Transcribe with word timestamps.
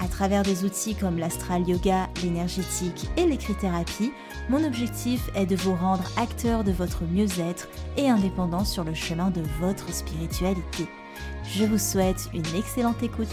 à 0.00 0.08
travers 0.08 0.42
des 0.42 0.64
outils 0.64 0.94
comme 0.94 1.18
l'astral 1.18 1.68
yoga, 1.68 2.08
l'énergétique 2.22 3.08
et 3.16 3.26
l'écrit-thérapie, 3.26 4.12
mon 4.48 4.64
objectif 4.64 5.30
est 5.34 5.46
de 5.46 5.56
vous 5.56 5.74
rendre 5.74 6.04
acteur 6.16 6.64
de 6.64 6.72
votre 6.72 7.04
mieux-être 7.04 7.68
et 7.96 8.08
indépendant 8.08 8.64
sur 8.64 8.84
le 8.84 8.94
chemin 8.94 9.30
de 9.30 9.42
votre 9.60 9.92
spiritualité. 9.92 10.86
Je 11.44 11.64
vous 11.64 11.78
souhaite 11.78 12.28
une 12.34 12.56
excellente 12.56 13.02
écoute. 13.02 13.28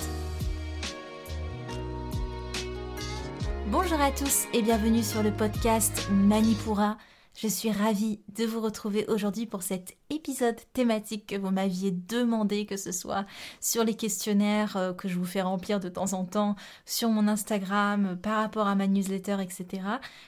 Bonjour 3.72 4.02
à 4.02 4.12
tous 4.12 4.48
et 4.54 4.62
bienvenue 4.62 5.04
sur 5.04 5.24
le 5.24 5.32
podcast 5.32 6.10
Manipura 6.12 6.98
je 7.36 7.48
suis 7.48 7.72
ravie 7.72 8.20
de 8.36 8.46
vous 8.46 8.60
retrouver 8.60 9.06
aujourd'hui 9.08 9.46
pour 9.46 9.64
cet 9.64 9.98
épisode 10.10 10.58
thématique 10.74 11.28
que 11.28 11.38
vous 11.38 11.50
m'aviez 11.50 11.92
demandé, 11.92 12.66
que 12.66 12.78
ce 12.78 12.92
soit 12.92 13.26
sur 13.62 13.84
les 13.84 13.96
questionnaires 13.96 14.76
euh, 14.78 14.94
que 14.94 15.08
je 15.08 15.18
vous 15.18 15.26
fais 15.26 15.42
remplir 15.42 15.80
de 15.80 15.90
temps 15.90 16.14
en 16.14 16.26
temps, 16.26 16.56
sur 16.86 17.10
mon 17.10 17.28
Instagram, 17.28 18.06
euh, 18.06 18.16
par 18.16 18.38
rapport 18.38 18.68
à 18.68 18.76
ma 18.76 18.88
newsletter, 18.88 19.38
etc. 19.42 19.84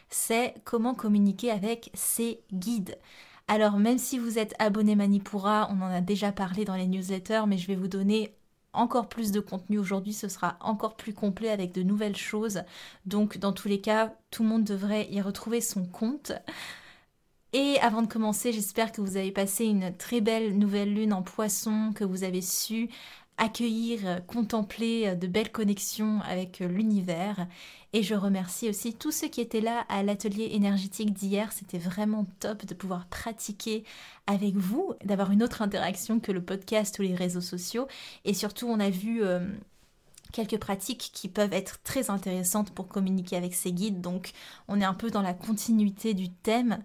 C'est 0.10 0.56
comment 0.64 0.96
communiquer 0.96 1.52
avec 1.52 1.92
ces 1.94 2.42
guides. 2.54 2.98
Alors 3.48 3.78
même 3.78 3.98
si 3.98 4.18
vous 4.18 4.40
êtes 4.40 4.56
abonné 4.58 4.96
Manipura, 4.96 5.70
on 5.72 5.82
en 5.82 5.92
a 5.92 6.02
déjà 6.02 6.32
parlé 6.32 6.64
dans 6.64 6.76
les 6.76 6.88
newsletters, 6.88 7.44
mais 7.48 7.58
je 7.58 7.68
vais 7.68 7.76
vous 7.76 7.90
donner 7.90 8.34
encore 8.72 9.08
plus 9.08 9.32
de 9.32 9.40
contenu 9.40 9.78
aujourd'hui, 9.78 10.14
ce 10.14 10.28
sera 10.28 10.58
encore 10.62 10.96
plus 10.96 11.14
complet 11.14 11.50
avec 11.50 11.74
de 11.74 11.84
nouvelles 11.84 12.16
choses. 12.16 12.64
Donc 13.06 13.38
dans 13.38 13.52
tous 13.52 13.68
les 13.68 13.82
cas, 13.82 14.14
tout 14.32 14.44
le 14.44 14.50
monde 14.50 14.64
devrait 14.64 15.08
y 15.12 15.22
retrouver 15.22 15.62
son 15.62 15.86
compte. 15.86 16.32
Et 17.56 17.80
avant 17.82 18.02
de 18.02 18.08
commencer, 18.08 18.52
j'espère 18.52 18.92
que 18.92 19.00
vous 19.02 19.16
avez 19.16 19.32
passé 19.32 19.66
une 19.66 19.96
très 19.96 20.22
belle 20.22 20.58
nouvelle 20.58 20.92
lune 20.92 21.14
en 21.14 21.22
poisson, 21.22 21.92
que 21.94 22.04
vous 22.04 22.24
avez 22.24 22.42
su 22.42 22.90
accueillir, 23.38 24.22
contempler 24.26 25.16
de 25.16 25.28
belles 25.28 25.52
connexions 25.52 26.20
avec 26.22 26.60
l'univers. 26.60 27.48
Et 27.94 28.02
je 28.02 28.16
remercie 28.16 28.70
aussi 28.70 28.96
tous 28.96 29.12
ceux 29.12 29.28
qui 29.28 29.40
étaient 29.40 29.62
là 29.62 29.86
à 29.88 30.02
l'atelier 30.02 30.50
énergétique 30.54 31.14
d'hier. 31.14 31.52
C'était 31.52 31.78
vraiment 31.78 32.26
top 32.40 32.66
de 32.66 32.74
pouvoir 32.74 33.06
pratiquer 33.06 33.84
avec 34.26 34.56
vous, 34.56 34.94
d'avoir 35.06 35.32
une 35.32 35.44
autre 35.44 35.62
interaction 35.62 36.20
que 36.20 36.32
le 36.32 36.44
podcast 36.44 36.98
ou 36.98 37.04
les 37.04 37.16
réseaux 37.16 37.42
sociaux. 37.42 37.88
Et 38.26 38.34
surtout, 38.34 38.68
on 38.68 38.80
a 38.80 38.90
vu... 38.90 39.24
Euh, 39.24 39.40
quelques 40.32 40.58
pratiques 40.58 41.12
qui 41.14 41.30
peuvent 41.30 41.54
être 41.54 41.80
très 41.84 42.10
intéressantes 42.10 42.72
pour 42.72 42.88
communiquer 42.88 43.38
avec 43.38 43.54
ces 43.54 43.72
guides. 43.72 44.02
Donc 44.02 44.32
on 44.68 44.82
est 44.82 44.84
un 44.84 44.96
peu 44.96 45.10
dans 45.12 45.22
la 45.22 45.34
continuité 45.34 46.14
du 46.14 46.30
thème. 46.30 46.84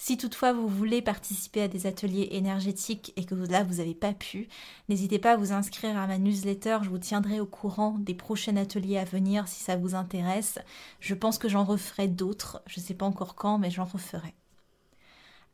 Si 0.00 0.16
toutefois 0.16 0.52
vous 0.52 0.68
voulez 0.68 1.02
participer 1.02 1.60
à 1.60 1.68
des 1.68 1.88
ateliers 1.88 2.28
énergétiques 2.30 3.12
et 3.16 3.24
que 3.24 3.34
là 3.34 3.64
vous 3.64 3.74
n'avez 3.74 3.96
pas 3.96 4.12
pu, 4.12 4.48
n'hésitez 4.88 5.18
pas 5.18 5.32
à 5.32 5.36
vous 5.36 5.52
inscrire 5.52 5.98
à 5.98 6.06
ma 6.06 6.18
newsletter, 6.18 6.78
je 6.82 6.88
vous 6.88 6.98
tiendrai 6.98 7.40
au 7.40 7.46
courant 7.46 7.96
des 7.98 8.14
prochains 8.14 8.56
ateliers 8.56 8.98
à 8.98 9.04
venir 9.04 9.48
si 9.48 9.60
ça 9.60 9.76
vous 9.76 9.96
intéresse. 9.96 10.60
Je 11.00 11.14
pense 11.14 11.36
que 11.36 11.48
j'en 11.48 11.64
referai 11.64 12.06
d'autres, 12.06 12.62
je 12.66 12.78
ne 12.78 12.84
sais 12.84 12.94
pas 12.94 13.06
encore 13.06 13.34
quand, 13.34 13.58
mais 13.58 13.72
j'en 13.72 13.84
referai. 13.84 14.34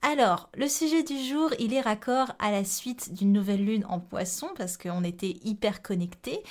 Alors, 0.03 0.51
le 0.55 0.69
sujet 0.69 1.03
du 1.03 1.19
jour, 1.25 1.49
il 1.59 1.73
est 1.73 1.81
raccord 1.81 2.33
à 2.39 2.51
la 2.51 2.65
suite 2.65 3.15
d'une 3.15 3.33
nouvelle 3.33 3.65
lune 3.65 3.87
en 3.89 3.99
poisson 3.99 4.51
parce 4.59 4.77
qu'on 4.77 5.03
était 5.03 5.39
hyper 5.43 5.81
connectés. 5.81 6.43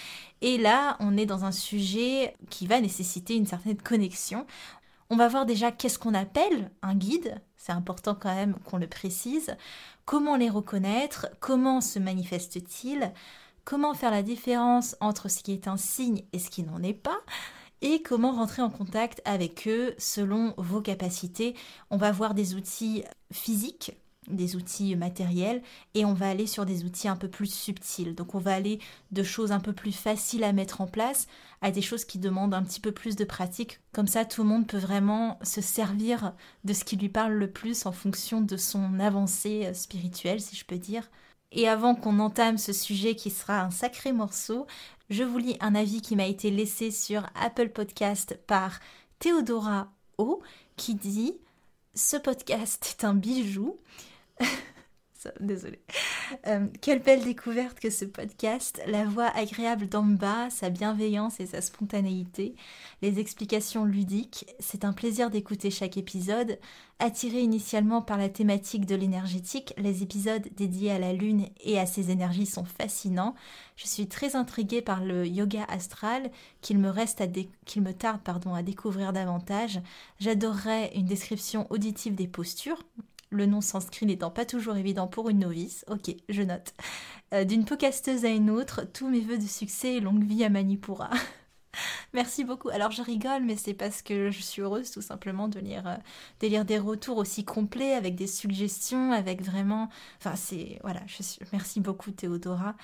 Et 0.41 0.57
là, 0.57 0.97
on 1.00 1.16
est 1.16 1.28
dans 1.28 1.45
un 1.45 1.51
sujet 1.51 2.35
qui 2.50 2.66
va 2.66 2.81
nécessiter 2.81 3.35
une 3.35 3.45
certaine 3.45 3.78
connexion. 3.78 4.47
On 5.13 5.16
va 5.16 5.28
voir 5.28 5.46
déjà 5.46 5.72
qu'est-ce 5.72 6.00
qu'on 6.00 6.16
appelle 6.16 6.72
un 6.81 6.96
guide, 6.96 7.40
c'est 7.56 7.72
important 7.72 8.16
quand 8.16 8.34
même 8.34 8.56
qu'on 8.66 8.79
le 8.79 8.88
précise. 8.88 9.56
Comment 10.06 10.38
les 10.38 10.50
reconnaître? 10.50 11.28
Comment 11.40 11.81
se 11.81 12.00
manifestent-ils? 12.00 13.13
Comment 13.63 13.94
faire 13.94 14.09
la 14.09 14.24
différence 14.24 14.96
entre 15.01 15.29
ce 15.29 15.44
qui 15.44 15.53
est 15.53 15.68
un 15.68 15.78
signe 15.78 16.24
et 16.34 16.40
ce 16.40 16.50
qui 16.50 16.63
n'en 16.63 16.81
est 16.81 16.96
pas? 16.96 17.19
Et 17.84 18.01
comment 18.01 18.31
rentrer 18.31 18.63
en 18.63 18.72
contact 18.72 19.22
avec 19.24 19.68
eux 19.68 19.94
selon 20.00 20.56
vos 20.57 20.81
capacités? 20.81 21.56
On 21.91 21.97
va 21.97 22.12
voir 22.12 22.34
des 22.34 22.56
outils 22.56 23.03
physiques 23.31 23.91
des 24.29 24.56
outils 24.56 24.95
matériels 24.95 25.61
et 25.94 26.06
on 26.06 26.13
va 26.13 26.29
aller 26.29 26.47
sur 26.47 26.66
des 26.66 26.85
outils 26.85 27.07
un 27.07 27.16
peu 27.16 27.28
plus 27.28 27.53
subtils. 27.53 28.16
Donc 28.16 28.35
on 28.35 28.39
va 28.39 28.53
aller 28.53 28.79
de 29.11 29.23
choses 29.23 29.51
un 29.51 29.59
peu 29.59 29.73
plus 29.73 29.91
faciles 29.91 30.44
à 30.44 30.53
mettre 30.53 30.81
en 30.81 30.88
place 30.88 31.28
à 31.61 31.72
des 31.72 31.81
choses 31.81 32.06
qui 32.06 32.19
demandent 32.19 32.53
un 32.53 32.63
petit 32.63 32.79
peu 32.79 32.91
plus 32.91 33.16
de 33.16 33.23
pratique. 33.23 33.79
Comme 33.94 34.07
ça, 34.07 34.25
tout 34.25 34.44
le 34.44 34.50
monde 34.50 34.67
peut 34.67 34.78
vraiment 34.78 35.39
se 35.44 35.62
servir 35.62 36.33
de 36.66 36.73
ce 36.73 36.83
qui 36.83 36.97
lui 36.97 37.09
parle 37.09 37.33
le 37.33 37.50
plus 37.50 37.85
en 37.85 37.91
fonction 37.91 38.41
de 38.41 38.57
son 38.57 39.00
avancée 39.00 39.67
euh, 39.67 39.73
spirituelle, 39.73 40.41
si 40.41 40.56
je 40.56 40.66
peux 40.66 40.78
dire. 40.78 41.09
Et 41.53 41.69
avant 41.69 41.95
qu'on 41.95 42.19
entame 42.19 42.57
ce 42.57 42.73
sujet 42.73 43.16
qui 43.16 43.29
sera 43.29 43.62
un 43.62 43.72
sacré 43.72 44.12
morceau, 44.12 44.67
je 45.09 45.23
vous 45.23 45.38
lis 45.38 45.56
un 45.62 45.75
avis 45.75 46.01
qui 46.01 46.16
m'a 46.16 46.25
été 46.25 46.50
laissé 46.50 46.91
sur 46.91 47.25
Apple 47.39 47.69
Podcast 47.69 48.38
par 48.47 48.79
Théodora 49.19 49.91
O 50.17 50.41
qui 50.75 50.95
dit 50.95 51.38
ce 51.95 52.17
podcast 52.17 52.85
est 52.89 53.06
un 53.06 53.13
bijou. 53.13 53.78
Désolée. 55.39 55.79
Euh, 56.47 56.67
quelle 56.81 57.01
belle 57.01 57.23
découverte 57.23 57.79
que 57.79 57.89
ce 57.89 58.05
podcast, 58.05 58.81
la 58.88 59.05
voix 59.05 59.27
agréable 59.35 59.88
d'en 59.88 60.03
bas, 60.03 60.49
sa 60.49 60.69
bienveillance 60.69 61.39
et 61.39 61.45
sa 61.45 61.61
spontanéité, 61.61 62.55
les 63.01 63.19
explications 63.19 63.85
ludiques, 63.85 64.45
c'est 64.59 64.85
un 64.85 64.94
plaisir 64.94 65.29
d'écouter 65.29 65.71
chaque 65.71 65.97
épisode. 65.97 66.59
Attiré 66.99 67.41
initialement 67.41 68.01
par 68.01 68.17
la 68.17 68.29
thématique 68.29 68.85
de 68.85 68.95
l'énergétique, 68.95 69.73
les 69.77 70.03
épisodes 70.03 70.47
dédiés 70.55 70.91
à 70.91 71.00
la 71.00 71.13
lune 71.13 71.47
et 71.61 71.79
à 71.79 71.85
ses 71.85 72.11
énergies 72.11 72.45
sont 72.45 72.65
fascinants. 72.65 73.35
Je 73.75 73.88
suis 73.88 74.07
très 74.07 74.35
intriguée 74.35 74.81
par 74.81 75.03
le 75.03 75.27
yoga 75.27 75.63
astral 75.65 76.31
qu'il 76.61 76.79
me 76.79 76.89
reste 76.89 77.19
à 77.19 77.27
qu'il 77.65 77.81
me 77.81 77.94
tarde 77.94 78.21
pardon 78.23 78.53
à 78.53 78.63
découvrir 78.63 79.11
davantage. 79.11 79.81
J'adorerais 80.19 80.91
une 80.95 81.05
description 81.05 81.67
auditive 81.71 82.15
des 82.15 82.27
postures, 82.27 82.83
le 83.33 83.45
nom 83.45 83.61
sanskrit 83.61 84.05
n'étant 84.05 84.31
pas 84.31 84.45
toujours 84.45 84.75
évident 84.75 85.07
pour 85.07 85.29
une 85.29 85.39
novice. 85.39 85.85
Ok, 85.89 86.16
je 86.29 86.41
note. 86.41 86.73
Euh, 87.33 87.44
d'une 87.44 87.66
podcasteuse 87.66 88.25
à 88.25 88.29
une 88.29 88.49
autre, 88.49 88.83
tous 88.94 89.09
mes 89.09 89.21
voeux 89.21 89.38
de 89.38 89.47
succès 89.47 89.95
et 89.95 89.99
longue 89.99 90.23
vie 90.23 90.44
à 90.44 90.49
Manipura. 90.49 91.09
Merci 92.13 92.44
beaucoup. 92.44 92.69
Alors 92.69 92.91
je 92.91 93.01
rigole, 93.01 93.44
mais 93.44 93.55
c'est 93.55 93.73
parce 93.73 94.01
que 94.01 94.29
je 94.29 94.41
suis 94.41 94.61
heureuse 94.61 94.91
tout 94.91 95.01
simplement 95.01 95.47
de 95.47 95.59
lire, 95.59 95.88
euh, 95.88 95.95
de 96.41 96.47
lire 96.47 96.66
des 96.66 96.77
retours 96.77 97.17
aussi 97.17 97.44
complets, 97.44 97.94
avec 97.94 98.16
des 98.16 98.27
suggestions, 98.27 99.11
avec 99.11 99.41
vraiment... 99.41 99.89
Enfin 100.19 100.35
c'est... 100.35 100.79
Voilà, 100.83 101.01
je 101.07 101.23
suis... 101.23 101.39
merci 101.51 101.81
beaucoup 101.81 102.11
Théodora. 102.11 102.75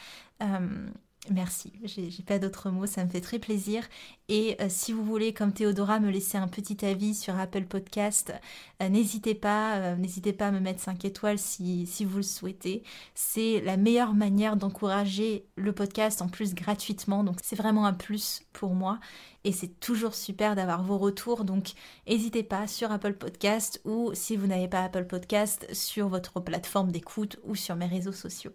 Euh, 0.41 0.89
Merci, 1.27 1.73
j'ai 1.83 2.23
pas 2.23 2.39
d'autres 2.39 2.71
mots, 2.71 2.85
ça 2.85 3.03
me 3.03 3.09
fait 3.09 3.19
très 3.19 3.39
plaisir. 3.39 3.83
Et 4.29 4.55
euh, 4.61 4.67
si 4.69 4.93
vous 4.93 5.03
voulez, 5.03 5.33
comme 5.33 5.51
Théodora, 5.51 5.99
me 5.99 6.09
laisser 6.09 6.37
un 6.37 6.47
petit 6.47 6.83
avis 6.85 7.13
sur 7.13 7.37
Apple 7.37 7.65
Podcast, 7.65 8.33
euh, 8.81 8.87
n'hésitez 8.87 9.35
pas, 9.35 9.75
euh, 9.75 9.95
n'hésitez 9.97 10.31
pas 10.31 10.47
à 10.47 10.51
me 10.51 10.61
mettre 10.61 10.79
5 10.79 11.03
étoiles 11.03 11.37
si, 11.37 11.85
si 11.85 12.05
vous 12.05 12.17
le 12.17 12.23
souhaitez. 12.23 12.83
C'est 13.15 13.61
la 13.61 13.75
meilleure 13.75 14.13
manière 14.13 14.55
d'encourager 14.55 15.45
le 15.55 15.73
podcast 15.73 16.21
en 16.21 16.29
plus 16.29 16.55
gratuitement, 16.55 17.25
donc 17.25 17.39
c'est 17.43 17.57
vraiment 17.57 17.85
un 17.85 17.93
plus 17.93 18.43
pour 18.53 18.73
moi. 18.73 18.99
Et 19.43 19.51
c'est 19.51 19.79
toujours 19.79 20.15
super 20.15 20.55
d'avoir 20.55 20.83
vos 20.83 20.97
retours, 20.97 21.43
donc 21.43 21.73
n'hésitez 22.07 22.43
pas 22.43 22.65
sur 22.65 22.93
Apple 22.93 23.13
Podcast 23.13 23.81
ou 23.83 24.11
si 24.13 24.37
vous 24.37 24.47
n'avez 24.47 24.69
pas 24.69 24.85
Apple 24.85 25.05
Podcast, 25.05 25.67
sur 25.73 26.07
votre 26.07 26.39
plateforme 26.39 26.91
d'écoute 26.91 27.39
ou 27.43 27.55
sur 27.55 27.75
mes 27.75 27.87
réseaux 27.87 28.13
sociaux. 28.13 28.53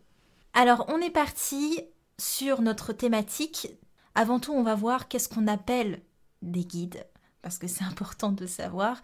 Alors 0.54 0.86
on 0.88 1.00
est 1.00 1.10
parti 1.10 1.80
sur 2.18 2.62
notre 2.62 2.92
thématique, 2.92 3.68
avant 4.14 4.38
tout, 4.38 4.52
on 4.52 4.62
va 4.62 4.74
voir 4.74 5.08
qu'est-ce 5.08 5.28
qu'on 5.28 5.46
appelle 5.46 6.00
des 6.42 6.64
guides, 6.64 7.06
parce 7.42 7.58
que 7.58 7.66
c'est 7.66 7.84
important 7.90 8.32
de 8.32 8.46
savoir. 8.46 9.00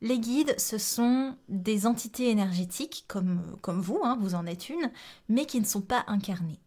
Les 0.00 0.18
guides, 0.18 0.54
ce 0.58 0.76
sont 0.76 1.36
des 1.48 1.86
entités 1.86 2.28
énergétiques, 2.28 3.04
comme, 3.08 3.40
vous, 3.66 4.00
hein, 4.02 4.18
vous 4.20 4.34
en 4.34 4.46
êtes 4.46 4.68
une, 4.68 4.90
mais 5.28 5.46
qui 5.46 5.60
ne 5.60 5.66
sont 5.66 5.80
pas 5.80 6.04
incarnées. 6.08 6.60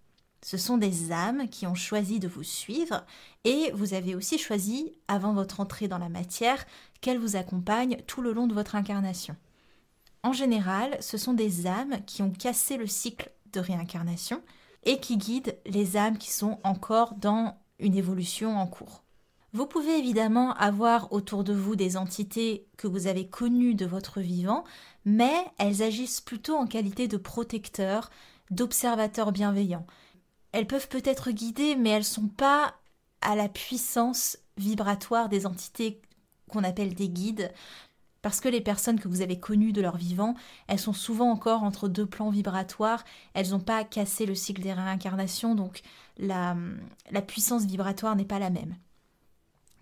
Ce 0.43 0.57
sont 0.57 0.77
des 0.77 1.11
âmes 1.11 1.49
qui 1.49 1.67
ont 1.67 1.75
choisi 1.75 2.19
de 2.19 2.27
vous 2.27 2.43
suivre 2.43 3.05
et 3.43 3.71
vous 3.73 3.93
avez 3.93 4.15
aussi 4.15 4.37
choisi, 4.37 4.93
avant 5.07 5.33
votre 5.33 5.59
entrée 5.59 5.87
dans 5.87 5.97
la 5.97 6.09
matière, 6.09 6.65
qu'elles 7.01 7.19
vous 7.19 7.35
accompagnent 7.35 7.97
tout 8.07 8.21
le 8.21 8.33
long 8.33 8.47
de 8.47 8.53
votre 8.53 8.75
incarnation. 8.75 9.35
En 10.23 10.33
général, 10.33 10.97
ce 10.99 11.17
sont 11.17 11.33
des 11.33 11.67
âmes 11.67 12.03
qui 12.05 12.21
ont 12.21 12.31
cassé 12.31 12.77
le 12.77 12.87
cycle 12.87 13.31
de 13.53 13.59
réincarnation 13.59 14.41
et 14.83 14.99
qui 14.99 15.17
guide 15.17 15.57
les 15.65 15.97
âmes 15.97 16.17
qui 16.17 16.31
sont 16.31 16.59
encore 16.63 17.15
dans 17.15 17.57
une 17.79 17.95
évolution 17.95 18.57
en 18.57 18.67
cours. 18.67 19.03
Vous 19.53 19.65
pouvez 19.65 19.97
évidemment 19.97 20.53
avoir 20.53 21.11
autour 21.13 21.43
de 21.43 21.53
vous 21.53 21.75
des 21.75 21.97
entités 21.97 22.67
que 22.77 22.87
vous 22.87 23.07
avez 23.07 23.27
connues 23.27 23.75
de 23.75 23.85
votre 23.85 24.19
vivant, 24.19 24.63
mais 25.05 25.33
elles 25.57 25.81
agissent 25.81 26.21
plutôt 26.21 26.55
en 26.55 26.67
qualité 26.67 27.07
de 27.07 27.17
protecteurs, 27.17 28.09
d'observateurs 28.51 29.31
bienveillants. 29.31 29.87
Elles 30.51 30.67
peuvent 30.67 30.89
peut-être 30.89 31.31
guider, 31.31 31.75
mais 31.75 31.89
elles 31.89 31.99
ne 31.99 32.03
sont 32.03 32.27
pas 32.27 32.75
à 33.21 33.35
la 33.35 33.49
puissance 33.49 34.37
vibratoire 34.57 35.29
des 35.29 35.45
entités 35.45 36.01
qu'on 36.49 36.63
appelle 36.63 36.93
des 36.93 37.09
guides, 37.09 37.51
parce 38.21 38.39
que 38.39 38.49
les 38.49 38.61
personnes 38.61 38.99
que 38.99 39.07
vous 39.07 39.21
avez 39.21 39.39
connues 39.39 39.73
de 39.73 39.81
leur 39.81 39.97
vivant, 39.97 40.35
elles 40.67 40.79
sont 40.79 40.93
souvent 40.93 41.29
encore 41.31 41.63
entre 41.63 41.87
deux 41.87 42.05
plans 42.05 42.29
vibratoires, 42.29 43.03
elles 43.33 43.49
n'ont 43.49 43.59
pas 43.59 43.83
cassé 43.83 44.25
le 44.25 44.35
cycle 44.35 44.61
des 44.61 44.73
réincarnations, 44.73 45.55
donc 45.55 45.81
la, 46.17 46.55
puissance 47.27 47.65
vibratoire 47.65 48.15
n'est 48.15 48.25
pas 48.25 48.39
la 48.39 48.49
même. 48.49 48.75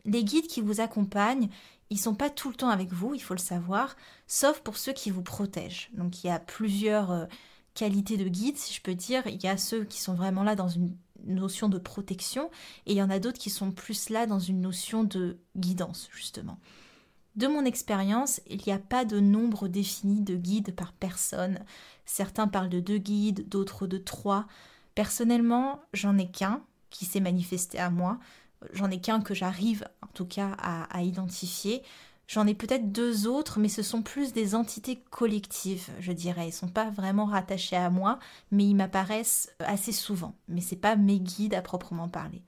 Les 0.05 0.23
guides 0.23 0.47
qui 0.47 0.61
vous 0.61 0.81
accompagnent, 0.81 1.49
ils 1.89 1.99
sont 1.99 2.15
pas 2.15 2.29
tout 2.29 2.49
le 2.49 2.55
temps 2.55 2.69
avec 2.69 2.91
vous, 2.91 3.13
il 3.13 3.21
faut 3.21 3.33
le 3.33 3.39
savoir, 3.39 3.95
sauf 4.27 4.59
pour 4.61 4.77
ceux 4.77 4.93
qui 4.93 5.11
vous 5.11 5.23
protègent. 5.23 5.89
Donc 5.93 6.23
il 6.23 6.27
y 6.27 6.29
a 6.29 6.39
plusieurs 6.39 7.11
euh, 7.11 7.25
qualités 7.73 8.17
de 8.17 8.27
guides, 8.27 8.57
si 8.57 8.73
je 8.73 8.81
peux 8.81 8.95
dire. 8.95 9.25
Il 9.27 9.41
y 9.41 9.47
a 9.47 9.57
ceux 9.57 9.83
qui 9.83 9.99
sont 9.99 10.13
vraiment 10.13 10.43
là 10.43 10.55
dans 10.55 10.69
une 10.69 10.95
notion 11.25 11.69
de 11.69 11.77
protection, 11.77 12.49
et 12.85 12.91
il 12.91 12.97
y 12.97 13.01
en 13.01 13.09
a 13.09 13.19
d'autres 13.19 13.39
qui 13.39 13.49
sont 13.49 13.71
plus 13.71 14.09
là 14.09 14.27
dans 14.27 14.39
une 14.39 14.61
notion 14.61 15.03
de 15.03 15.37
guidance, 15.55 16.09
justement. 16.13 16.59
De 17.35 17.47
mon 17.47 17.65
expérience, 17.65 18.39
il 18.47 18.61
n'y 18.65 18.71
a 18.71 18.79
pas 18.79 19.03
de 19.03 19.19
nombre 19.19 19.67
défini 19.67 20.21
de 20.21 20.35
guides 20.35 20.73
par 20.73 20.93
personne. 20.93 21.59
Certains 22.05 22.47
parlent 22.47 22.69
de 22.69 22.79
deux 22.79 22.97
guides, 22.97 23.49
d'autres 23.49 23.87
de 23.87 23.97
trois. 23.97 24.45
Personnellement, 24.95 25.81
j'en 25.93 26.17
ai 26.17 26.27
qu'un 26.27 26.61
qui 26.89 27.03
s'est 27.03 27.19
manifesté 27.19 27.77
à 27.77 27.89
moi. 27.89 28.19
J'en 28.71 28.89
ai 28.89 29.01
qu'un 29.01 29.19
que 29.19 29.33
j'arrive 29.33 29.85
en 30.01 30.07
tout 30.13 30.25
cas 30.25 30.55
à, 30.57 31.03
identifier. 31.03 31.83
J'en 32.27 32.47
ai 32.47 32.55
peut-être 32.55 32.93
deux 32.93 33.27
autres, 33.27 33.59
mais 33.59 33.69
ce 33.69 33.83
sont 33.83 34.01
plus 34.01 34.31
des 34.31 34.55
entités 34.55 35.03
collectives, 35.11 35.89
je 35.99 36.13
dirais. 36.13 36.47
Ils 36.47 36.53
sont 36.53 36.69
pas 36.69 36.89
vraiment 36.89 37.25
rattachés 37.25 37.75
à 37.75 37.89
moi, 37.89 38.17
mais 38.49 38.65
ils 38.65 38.75
m'apparaissent 38.75 39.53
assez 39.59 39.91
souvent. 39.91 40.35
Mais 40.47 40.61
c'est 40.61 40.77
pas 40.77 40.95
mes 40.95 41.19
guides 41.19 41.53
à 41.53 41.61
proprement 41.61 42.07
parler. 42.07 42.41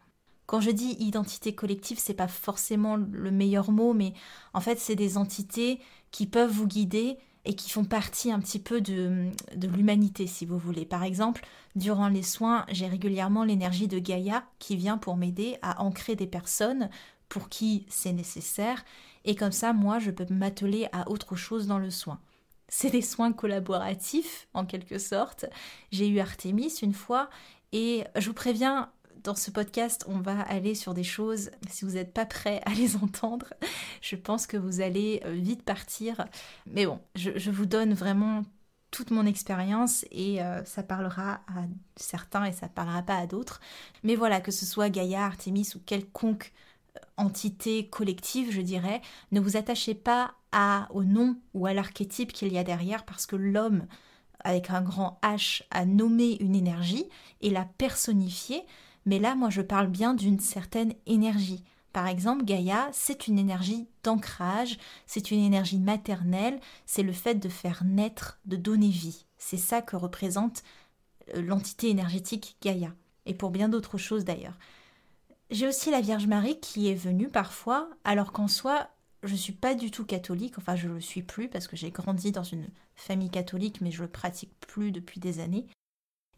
Quand 0.48 0.62
je 0.62 0.72
dis 0.72 0.96
identité 1.00 1.54
collective, 1.54 2.00
c'est 2.00 2.14
pas 2.14 2.28
forcément 2.28 2.96
le 2.96 3.32
meilleur 3.32 3.72
mot, 3.72 3.94
mais 3.94 4.14
en 4.54 4.62
fait, 4.62 4.80
c'est 4.80 4.96
des 4.96 5.18
entités 5.18 5.80
qui 6.10 6.26
peuvent 6.26 6.50
vous 6.52 6.68
guider 6.68 7.18
et 7.44 7.54
qui 7.54 7.70
font 7.70 7.86
partie 7.86 8.32
un 8.32 8.40
petit 8.40 8.60
peu 8.60 8.82
de, 8.82 9.30
de 9.56 9.68
l'humanité, 9.68 10.26
si 10.26 10.46
vous 10.46 10.58
voulez. 10.58 10.86
Par 10.86 11.04
exemple, 11.04 11.46
durant 11.76 12.08
les 12.08 12.24
soins, 12.24 12.66
j'ai 12.70 12.88
régulièrement 12.88 13.44
l'énergie 13.44 13.88
de 13.88 14.00
Gaïa 14.00 14.46
qui 14.58 14.76
vient 14.76 14.98
pour 14.98 15.18
m'aider 15.18 15.58
à 15.62 15.82
ancrer 15.82 16.16
des 16.16 16.28
personnes 16.28 16.90
pour 17.30 17.50
qui 17.50 17.86
c'est 17.90 18.14
nécessaire, 18.14 18.84
et 19.26 19.36
comme 19.36 19.52
ça, 19.52 19.74
moi, 19.74 20.00
je 20.00 20.12
peux 20.12 20.26
m'atteler 20.30 20.88
à 20.94 21.10
autre 21.10 21.36
chose 21.36 21.68
dans 21.68 21.80
le 21.80 21.90
soin. 21.90 22.20
C'est 22.70 22.90
des 22.90 23.02
soins 23.02 23.34
collaboratifs, 23.34 24.48
en 24.54 24.66
quelque 24.66 24.98
sorte. 24.98 25.46
J'ai 25.92 26.08
eu 26.08 26.20
Artemis 26.20 26.74
une 26.82 26.94
fois, 26.94 27.30
et 27.74 28.06
je 28.16 28.28
vous 28.28 28.34
préviens, 28.34 28.90
dans 29.28 29.36
ce 29.36 29.52
podcast, 29.52 30.06
on 30.08 30.20
va 30.20 30.40
aller 30.44 30.74
sur 30.74 30.94
des 30.94 31.04
choses, 31.04 31.52
si 31.70 31.84
vous 31.84 31.92
n'êtes 31.92 32.14
pas 32.14 32.26
prêt 32.26 32.62
à 32.66 32.70
les 32.70 32.96
entendre, 33.04 33.54
je 34.02 34.16
pense 34.16 34.48
que 34.48 34.56
vous 34.56 34.80
allez 34.80 35.22
euh, 35.26 35.34
vite 35.34 35.64
partir. 35.64 36.26
Mais 36.66 36.86
bon, 36.86 37.02
je, 37.14 37.52
vous 37.52 37.66
donne 37.66 37.94
vraiment 37.94 38.44
toute 38.90 39.12
mon 39.12 39.26
expérience 39.26 40.06
et 40.12 40.42
euh, 40.42 40.64
ça 40.64 40.82
parlera 40.82 41.42
à 41.48 41.66
certains 41.98 42.46
et 42.46 42.54
ça 42.54 42.70
parlera 42.70 43.02
pas 43.02 43.18
à 43.18 43.28
d'autres. 43.28 43.60
Mais 44.04 44.16
voilà, 44.16 44.40
que 44.40 44.52
ce 44.52 44.66
soit 44.66 44.90
Gaïa, 44.90 45.26
Artemis 45.26 45.74
ou 45.76 45.80
quelconque 45.86 46.54
euh, 46.96 47.02
entité 47.18 47.90
collective, 47.90 48.50
je 48.50 48.62
dirais, 48.62 49.02
ne 49.34 49.42
vous 49.42 49.58
attachez 49.58 49.94
pas 49.94 50.36
à, 50.54 50.88
au 50.92 51.04
nom 51.04 51.36
ou 51.54 51.66
à 51.66 51.74
l'archétype 51.74 52.32
qu'il 52.32 52.54
y 52.54 52.58
a 52.58 52.64
derrière 52.64 53.04
parce 53.04 53.26
que 53.26 53.36
l'homme 53.36 53.88
avec 54.40 54.70
un 54.70 54.82
grand 54.82 55.20
H 55.22 55.64
a 55.72 55.84
nommé 55.84 56.38
une 56.40 56.56
énergie 56.56 57.10
et 57.42 57.50
l'a 57.50 57.68
personnifiée 57.78 58.64
mais 59.08 59.20
là, 59.20 59.36
moi, 59.36 59.50
je 59.50 59.62
parle 59.62 59.88
bien 59.88 60.14
d'une 60.14 60.42
certaine 60.42 60.94
énergie. 61.06 61.64
Par 61.94 62.08
exemple, 62.08 62.44
Gaïa, 62.44 62.90
c'est 62.92 63.28
une 63.28 63.40
énergie 63.40 63.88
d'ancrage, 64.04 64.78
c'est 65.06 65.32
une 65.32 65.40
énergie 65.40 65.80
maternelle, 65.80 66.60
c'est 66.86 67.04
le 67.04 67.14
fait 67.14 67.36
de 67.36 67.48
faire 67.48 67.86
naître, 67.86 68.38
de 68.46 68.58
donner 68.58 68.90
vie. 68.90 69.26
C'est 69.38 69.56
ça 69.56 69.82
que 69.82 69.96
représente 69.96 70.62
euh, 71.36 71.42
l'entité 71.42 71.90
énergétique 71.90 72.58
Gaïa, 72.62 72.94
et 73.26 73.34
pour 73.34 73.50
bien 73.50 73.70
d'autres 73.70 73.98
choses 73.98 74.26
d'ailleurs. 74.26 74.58
J'ai 75.52 75.68
aussi 75.68 75.90
la 75.90 76.02
Vierge 76.02 76.28
Marie 76.28 76.60
qui 76.60 76.90
est 76.90 76.94
venue 76.94 77.30
parfois, 77.30 77.90
alors 78.04 78.34
qu'en 78.34 78.50
soi, 78.50 78.90
je 79.24 79.32
ne 79.32 79.38
suis 79.38 79.54
pas 79.54 79.74
du 79.74 79.90
tout 79.90 80.06
catholique, 80.06 80.58
enfin 80.58 80.76
je 80.76 80.90
ne 80.90 80.96
le 80.96 81.02
suis 81.02 81.24
plus 81.24 81.48
parce 81.48 81.70
que 81.70 81.78
j'ai 81.78 81.92
grandi 81.92 82.34
dans 82.34 82.44
une 82.44 82.68
famille 82.96 83.30
catholique, 83.30 83.80
mais 83.80 83.92
je 83.92 84.02
le 84.02 84.10
pratique 84.10 84.52
plus 84.60 84.92
depuis 84.92 85.22
des 85.22 85.40
années. 85.40 85.66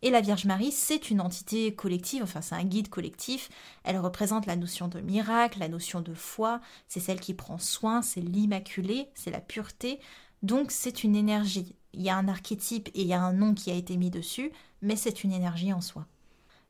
Et 0.01 0.11
la 0.11 0.21
Vierge 0.21 0.45
Marie, 0.45 0.71
c'est 0.71 1.09
une 1.09 1.19
entité 1.19 1.73
collective, 1.75 2.23
enfin 2.23 2.41
c'est 2.41 2.55
un 2.55 2.63
guide 2.63 2.89
collectif, 2.89 3.49
elle 3.83 3.97
représente 3.97 4.45
la 4.45 4.55
notion 4.55 4.87
de 4.87 5.01
miracle, 5.01 5.59
la 5.59 5.67
notion 5.67 6.01
de 6.01 6.13
foi, 6.13 6.61
c'est 6.87 7.01
celle 7.01 7.19
qui 7.19 7.33
prend 7.33 7.57
soin, 7.57 8.01
c'est 8.01 8.21
l'immaculée, 8.21 9.09
c'est 9.13 9.31
la 9.31 9.41
pureté, 9.41 9.99
donc 10.41 10.71
c'est 10.71 11.03
une 11.03 11.15
énergie. 11.15 11.75
Il 11.93 12.01
y 12.01 12.09
a 12.09 12.15
un 12.15 12.27
archétype 12.27 12.87
et 12.93 13.01
il 13.01 13.07
y 13.07 13.13
a 13.13 13.21
un 13.21 13.33
nom 13.33 13.53
qui 13.53 13.71
a 13.71 13.75
été 13.75 13.97
mis 13.97 14.09
dessus, 14.09 14.51
mais 14.81 14.95
c'est 14.95 15.23
une 15.23 15.33
énergie 15.33 15.73
en 15.73 15.81
soi. 15.81 16.05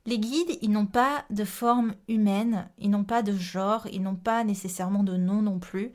Les 0.06 0.18
guides, 0.18 0.58
ils 0.62 0.72
n'ont 0.72 0.88
pas 0.88 1.26
de 1.30 1.44
forme 1.44 1.94
humaine, 2.08 2.68
ils 2.80 2.90
n'ont 2.90 3.04
pas 3.04 3.22
de 3.22 3.34
genre, 3.34 3.86
ils 3.92 4.02
n'ont 4.02 4.16
pas 4.16 4.44
nécessairement 4.44 5.04
de 5.04 5.18
nom 5.18 5.42
non 5.42 5.60
plus 5.60 5.92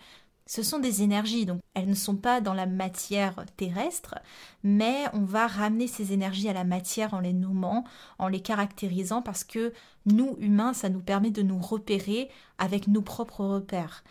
ce 0.46 0.62
sont 0.62 0.79
des 0.79 1.02
énergies, 1.02 1.46
donc 1.46 1.61
elles 1.73 1.88
ne 1.88 1.94
sont 1.94 2.17
pas 2.17 2.41
dans 2.41 2.52
la 2.52 2.67
matière 2.67 3.44
terrestre, 3.56 4.17
mais 4.62 5.05
on 5.14 5.25
va 5.25 5.46
ramener 5.46 5.87
ces 5.87 6.12
énergies 6.12 6.49
à 6.49 6.52
la 6.52 6.64
matière 6.64 7.14
en 7.14 7.20
les 7.20 7.32
nommant, 7.32 7.85
en 8.19 8.29
les 8.29 8.41
caractérisant, 8.41 9.23
parce 9.23 9.44
que 9.44 9.73
nous, 10.06 10.37
humains, 10.41 10.75
ça 10.75 10.91
nous 10.91 11.00
permet 11.00 11.31
de 11.31 11.43
nous 11.43 11.58
repérer 11.58 12.29
avec 12.58 12.88
nos 12.88 13.00
propres 13.00 13.44
repères. 13.44 14.05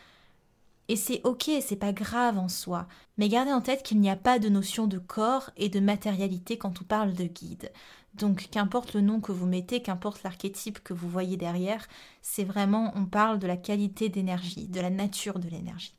Et 0.89 0.95
c'est 0.95 1.21
ok, 1.24 1.50
c'est 1.62 1.77
pas 1.77 1.94
grave 1.94 2.38
en 2.38 2.50
soi, 2.50 2.88
mais 3.18 3.29
gardez 3.29 3.53
en 3.53 3.62
tête 3.62 3.83
qu'il 3.83 4.00
n'y 4.00 4.09
a 4.09 4.15
pas 4.15 4.39
de 4.39 4.50
notion 4.50 4.88
de 4.88 4.97
corps 4.97 5.51
et 5.56 5.69
de 5.69 5.79
matérialité 5.79 6.57
quand 6.57 6.81
on 6.81 6.83
parle 6.83 7.13
de 7.13 7.25
guide. 7.25 7.71
Donc 8.15 8.50
qu'importe 8.51 8.94
le 8.94 9.01
nom 9.01 9.21
que 9.21 9.31
vous 9.31 9.45
mettez, 9.45 9.81
qu'importe 9.81 10.24
l'archétype 10.24 10.83
que 10.83 10.94
vous 10.94 11.09
voyez 11.09 11.38
derrière, 11.38 11.88
c'est 12.21 12.44
vraiment, 12.44 12.91
on 12.95 13.06
parle 13.06 13.39
de 13.39 13.47
la 13.47 13.57
qualité 13.57 14.09
d'énergie, 14.09 14.68
de 14.68 14.81
la 14.81 14.89
nature 14.89 15.39
de 15.39 15.47
l'énergie. 15.47 15.95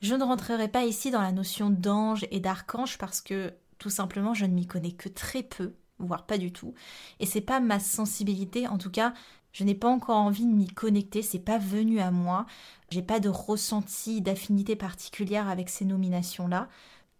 Je 0.00 0.14
ne 0.14 0.24
rentrerai 0.24 0.68
pas 0.68 0.84
ici 0.84 1.10
dans 1.10 1.20
la 1.20 1.32
notion 1.32 1.68
d'ange 1.68 2.26
et 2.30 2.40
d'archange 2.40 2.96
parce 2.96 3.20
que 3.20 3.52
tout 3.78 3.90
simplement 3.90 4.32
je 4.32 4.46
ne 4.46 4.54
m'y 4.54 4.66
connais 4.66 4.92
que 4.92 5.10
très 5.10 5.42
peu, 5.42 5.74
voire 5.98 6.24
pas 6.26 6.38
du 6.38 6.52
tout, 6.52 6.74
et 7.18 7.26
c'est 7.26 7.42
pas 7.42 7.60
ma 7.60 7.78
sensibilité, 7.78 8.66
en 8.66 8.78
tout 8.78 8.90
cas, 8.90 9.12
je 9.52 9.64
n'ai 9.64 9.74
pas 9.74 9.88
encore 9.88 10.16
envie 10.16 10.46
de 10.46 10.52
m'y 10.52 10.68
connecter, 10.68 11.22
c'est 11.22 11.38
pas 11.38 11.58
venu 11.58 12.00
à 12.00 12.10
moi, 12.10 12.46
j'ai 12.90 13.02
pas 13.02 13.20
de 13.20 13.28
ressenti 13.28 14.22
d'affinité 14.22 14.74
particulière 14.74 15.48
avec 15.48 15.68
ces 15.68 15.84
nominations-là, 15.84 16.68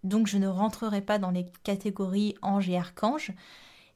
donc 0.02 0.26
je 0.26 0.38
ne 0.38 0.48
rentrerai 0.48 1.02
pas 1.02 1.18
dans 1.18 1.30
les 1.30 1.46
catégories 1.64 2.34
ange 2.40 2.68
et 2.70 2.78
archange. 2.78 3.32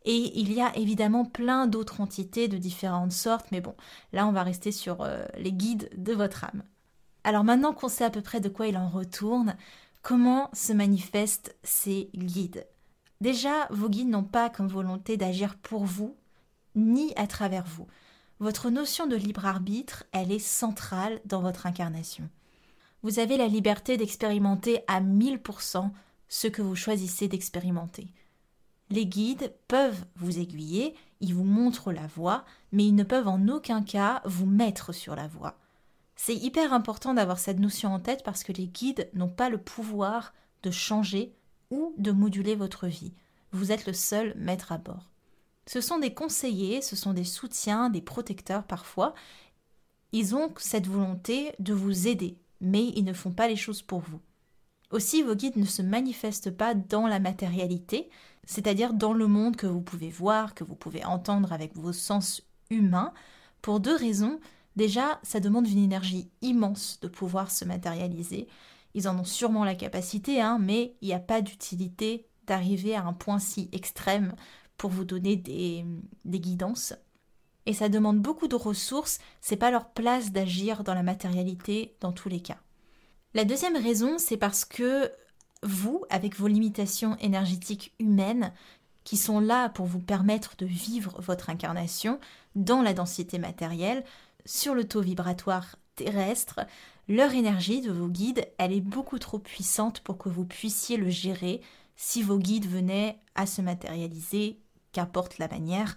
Et 0.06 0.38
il 0.38 0.52
y 0.52 0.60
a 0.60 0.76
évidemment 0.76 1.24
plein 1.24 1.66
d'autres 1.66 2.02
entités 2.02 2.48
de 2.48 2.58
différentes 2.58 3.12
sortes, 3.12 3.46
mais 3.52 3.62
bon, 3.62 3.74
là 4.12 4.26
on 4.26 4.32
va 4.32 4.42
rester 4.42 4.72
sur 4.72 5.00
euh, 5.00 5.24
les 5.38 5.52
guides 5.52 5.88
de 5.96 6.12
votre 6.12 6.44
âme. 6.44 6.62
Alors 7.24 7.42
maintenant 7.42 7.72
qu'on 7.72 7.88
sait 7.88 8.04
à 8.04 8.10
peu 8.10 8.20
près 8.20 8.40
de 8.40 8.50
quoi 8.50 8.66
il 8.66 8.76
en 8.76 8.88
retourne, 8.88 9.56
comment 10.02 10.50
se 10.52 10.74
manifestent 10.74 11.56
ces 11.62 12.10
guides? 12.14 12.66
Déjà, 13.22 13.66
vos 13.70 13.88
guides 13.88 14.10
n'ont 14.10 14.22
pas 14.22 14.50
comme 14.50 14.68
volonté 14.68 15.16
d'agir 15.16 15.56
pour 15.56 15.84
vous, 15.84 16.16
ni 16.74 17.14
à 17.16 17.26
travers 17.26 17.64
vous. 17.64 17.86
Votre 18.40 18.68
notion 18.68 19.06
de 19.06 19.16
libre 19.16 19.46
arbitre, 19.46 20.04
elle 20.12 20.30
est 20.30 20.38
centrale 20.38 21.20
dans 21.24 21.40
votre 21.40 21.66
incarnation. 21.66 22.28
Vous 23.02 23.18
avez 23.18 23.38
la 23.38 23.48
liberté 23.48 23.96
d'expérimenter 23.96 24.82
à 24.86 25.00
1000% 25.00 25.90
ce 26.28 26.48
que 26.48 26.60
vous 26.62 26.76
choisissez 26.76 27.28
d'expérimenter. 27.28 28.08
Les 28.90 29.06
guides 29.06 29.54
peuvent 29.66 30.04
vous 30.16 30.38
aiguiller, 30.38 30.94
ils 31.20 31.34
vous 31.34 31.44
montrent 31.44 31.92
la 31.92 32.06
voie, 32.06 32.44
mais 32.72 32.84
ils 32.84 32.94
ne 32.94 33.04
peuvent 33.04 33.28
en 33.28 33.48
aucun 33.48 33.82
cas 33.82 34.20
vous 34.26 34.46
mettre 34.46 34.92
sur 34.92 35.14
la 35.14 35.26
voie. 35.26 35.56
C'est 36.16 36.34
hyper 36.34 36.72
important 36.72 37.14
d'avoir 37.14 37.38
cette 37.38 37.58
notion 37.58 37.92
en 37.92 38.00
tête 38.00 38.22
parce 38.24 38.44
que 38.44 38.52
les 38.52 38.66
guides 38.66 39.10
n'ont 39.14 39.28
pas 39.28 39.48
le 39.48 39.58
pouvoir 39.58 40.32
de 40.62 40.70
changer 40.70 41.34
ou 41.70 41.94
de 41.98 42.12
moduler 42.12 42.54
votre 42.54 42.86
vie. 42.86 43.12
Vous 43.52 43.72
êtes 43.72 43.86
le 43.86 43.92
seul 43.92 44.34
maître 44.36 44.72
à 44.72 44.78
bord. 44.78 45.10
Ce 45.66 45.80
sont 45.80 45.98
des 45.98 46.12
conseillers, 46.12 46.82
ce 46.82 46.96
sont 46.96 47.12
des 47.12 47.24
soutiens, 47.24 47.88
des 47.90 48.02
protecteurs 48.02 48.64
parfois. 48.64 49.14
Ils 50.12 50.34
ont 50.34 50.52
cette 50.58 50.86
volonté 50.86 51.52
de 51.58 51.72
vous 51.72 52.06
aider, 52.06 52.38
mais 52.60 52.84
ils 52.96 53.04
ne 53.04 53.12
font 53.12 53.32
pas 53.32 53.48
les 53.48 53.56
choses 53.56 53.82
pour 53.82 54.00
vous. 54.00 54.20
Aussi, 54.90 55.22
vos 55.22 55.34
guides 55.34 55.56
ne 55.56 55.64
se 55.64 55.82
manifestent 55.82 56.50
pas 56.50 56.74
dans 56.74 57.06
la 57.06 57.18
matérialité, 57.18 58.10
c'est-à-dire 58.44 58.92
dans 58.92 59.12
le 59.12 59.26
monde 59.26 59.56
que 59.56 59.66
vous 59.66 59.80
pouvez 59.80 60.10
voir, 60.10 60.54
que 60.54 60.62
vous 60.62 60.76
pouvez 60.76 61.04
entendre 61.04 61.52
avec 61.52 61.74
vos 61.74 61.92
sens 61.92 62.42
humains, 62.70 63.12
pour 63.62 63.80
deux 63.80 63.96
raisons. 63.96 64.38
Déjà, 64.76 65.20
ça 65.22 65.40
demande 65.40 65.68
une 65.68 65.82
énergie 65.82 66.30
immense 66.42 66.98
de 67.00 67.08
pouvoir 67.08 67.50
se 67.50 67.64
matérialiser. 67.64 68.48
Ils 68.94 69.08
en 69.08 69.18
ont 69.18 69.24
sûrement 69.24 69.64
la 69.64 69.74
capacité, 69.74 70.40
hein, 70.40 70.58
mais 70.60 70.94
il 71.00 71.08
n'y 71.08 71.14
a 71.14 71.20
pas 71.20 71.42
d'utilité 71.42 72.26
d'arriver 72.46 72.94
à 72.94 73.04
un 73.04 73.12
point 73.12 73.38
si 73.38 73.68
extrême 73.72 74.34
pour 74.76 74.90
vous 74.90 75.04
donner 75.04 75.36
des, 75.36 75.84
des 76.24 76.40
guidances. 76.40 76.94
Et 77.66 77.72
ça 77.72 77.88
demande 77.88 78.20
beaucoup 78.20 78.48
de 78.48 78.56
ressources, 78.56 79.18
c'est 79.40 79.56
pas 79.56 79.70
leur 79.70 79.88
place 79.88 80.32
d'agir 80.32 80.84
dans 80.84 80.94
la 80.94 81.02
matérialité 81.02 81.96
dans 82.00 82.12
tous 82.12 82.28
les 82.28 82.40
cas. 82.40 82.58
La 83.32 83.44
deuxième 83.44 83.76
raison, 83.76 84.18
c'est 84.18 84.36
parce 84.36 84.64
que 84.64 85.10
vous, 85.62 86.04
avec 86.10 86.36
vos 86.36 86.46
limitations 86.46 87.16
énergétiques 87.18 87.94
humaines, 87.98 88.52
qui 89.02 89.16
sont 89.16 89.40
là 89.40 89.68
pour 89.68 89.86
vous 89.86 90.00
permettre 90.00 90.56
de 90.56 90.66
vivre 90.66 91.20
votre 91.20 91.50
incarnation 91.50 92.18
dans 92.54 92.82
la 92.82 92.94
densité 92.94 93.38
matérielle, 93.38 94.04
sur 94.44 94.74
le 94.74 94.86
taux 94.86 95.00
vibratoire 95.00 95.76
terrestre, 95.96 96.60
leur 97.08 97.32
énergie 97.34 97.80
de 97.80 97.92
vos 97.92 98.08
guides, 98.08 98.46
elle 98.58 98.72
est 98.72 98.80
beaucoup 98.80 99.18
trop 99.18 99.38
puissante 99.38 100.00
pour 100.00 100.18
que 100.18 100.28
vous 100.28 100.44
puissiez 100.44 100.96
le 100.96 101.10
gérer 101.10 101.60
si 101.96 102.22
vos 102.22 102.38
guides 102.38 102.66
venaient 102.66 103.20
à 103.34 103.46
se 103.46 103.62
matérialiser, 103.62 104.58
qu'importe 104.92 105.38
la 105.38 105.48
manière. 105.48 105.96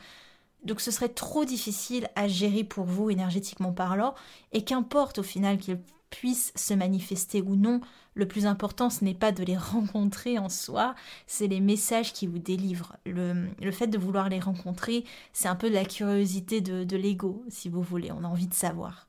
Donc 0.64 0.82
ce 0.82 0.92
serait 0.92 1.10
trop 1.10 1.46
difficile 1.46 2.10
à 2.16 2.28
gérer 2.28 2.64
pour 2.64 2.86
vous 2.86 3.10
énergétiquement 3.10 3.72
parlant, 3.72 4.16
et 4.52 4.64
qu'importe 4.64 5.20
au 5.20 5.24
final 5.24 5.58
qu'ils 5.58 5.80
puissent 6.10 6.54
se 6.56 6.74
manifester 6.74 7.42
ou 7.42 7.56
non, 7.56 7.82
le 8.14 8.28
plus 8.28 8.46
important 8.46 8.90
ce 8.90 9.04
n'est 9.04 9.14
pas 9.14 9.32
de 9.32 9.44
les 9.44 9.58
rencontrer 9.58 10.38
en 10.40 10.50
soi, 10.50 10.96
c'est 11.26 11.48
les 11.48 11.60
messages 11.60 12.14
qui 12.14 12.28
vous 12.28 12.40
délivrent. 12.40 12.96
Le, 13.06 13.72
fait 13.72 13.88
de 13.88 13.98
vouloir 13.98 14.30
les 14.30 14.40
rencontrer, 14.40 15.04
c'est 15.34 15.48
un 15.48 15.56
peu 15.56 15.70
de 15.70 15.76
la 15.76 15.86
curiosité 15.86 16.62
de, 16.62 16.84
de 16.84 16.98
l'ego, 16.98 17.44
si 17.50 17.70
vous 17.70 17.82
voulez, 17.82 18.12
on 18.12 18.24
a 18.24 18.28
envie 18.28 18.48
de 18.48 18.54
savoir. 18.54 19.08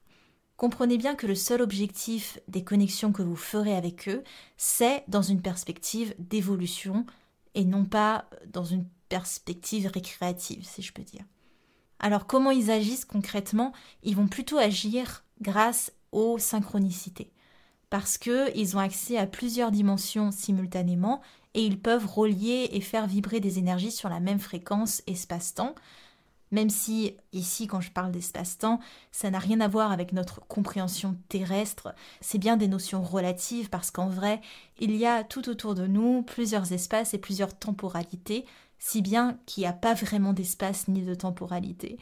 Comprenez 0.57 0.99
bien 0.99 1.15
que 1.15 1.29
le 1.29 1.37
seul 1.37 1.63
objectif 1.63 2.41
des 2.49 2.65
connexions 2.65 3.13
que 3.13 3.23
vous 3.23 3.37
ferez 3.37 3.77
avec 3.77 4.09
eux, 4.09 4.25
c'est 4.57 5.05
dans 5.07 5.23
une 5.23 5.41
perspective 5.41 6.15
d'évolution 6.19 7.07
et 7.55 7.65
non 7.65 7.85
pas 7.85 8.29
dans 8.53 8.65
une 8.65 8.85
perspective 9.09 9.87
récréative, 9.87 10.65
si 10.65 10.83
je 10.83 10.93
peux 10.93 11.03
dire. 11.05 11.25
Alors 12.01 12.27
comment 12.27 12.51
ils 12.51 12.71
agissent 12.71 13.05
concrètement? 13.05 13.73
Ils 14.03 14.17
vont 14.17 14.29
plutôt 14.29 14.59
agir 14.59 15.25
grâce 15.41 15.93
aux 16.13 16.39
synchronicités. 16.39 17.31
Parce 17.91 18.19
qu'ils 18.19 18.77
ont 18.77 18.81
accès 18.81 19.17
à 19.17 19.27
plusieurs 19.27 19.71
dimensions 19.71 20.31
simultanément 20.31 21.21
et 21.55 21.65
ils 21.65 21.81
peuvent 21.81 22.07
relier 22.07 22.69
et 22.73 22.81
faire 22.81 23.07
vibrer 23.07 23.41
des 23.41 23.59
énergies 23.59 23.91
sur 23.91 24.09
la 24.09 24.21
même 24.21 24.41
fréquence 24.41 25.03
espace-temps, 25.07 25.75
même 26.51 26.71
si 26.71 27.17
ici 27.33 27.67
quand 27.67 27.81
je 27.81 27.91
parle 27.91 28.13
d'espace-temps, 28.13 28.81
ça 29.13 29.31
n'a 29.31 29.39
rien 29.39 29.61
à 29.61 29.69
voir 29.69 29.93
avec 29.93 30.13
notre 30.13 30.41
compréhension 30.47 31.17
terrestre, 31.29 31.95
c'est 32.21 32.39
bien 32.39 32.57
des 32.57 32.69
notions 32.69 33.03
relatives 33.03 33.69
parce 33.69 33.91
qu'en 33.91 34.09
vrai, 34.09 34.41
il 34.79 34.97
y 34.97 35.05
a 35.05 35.25
tout 35.25 35.49
autour 35.49 35.75
de 35.75 35.87
nous 35.87 36.23
plusieurs 36.23 36.73
espaces 36.73 37.15
et 37.15 37.19
plusieurs 37.19 37.59
temporalités, 37.59 38.47
si 38.79 39.03
bien 39.03 39.39
qu'il 39.47 39.63
n'y 39.63 39.69
a 39.69 39.73
pas 39.73 39.95
vraiment 39.95 40.33
d'espace 40.33 40.89
ni 40.89 41.03
de 41.03 41.15
temporalité. 41.15 41.99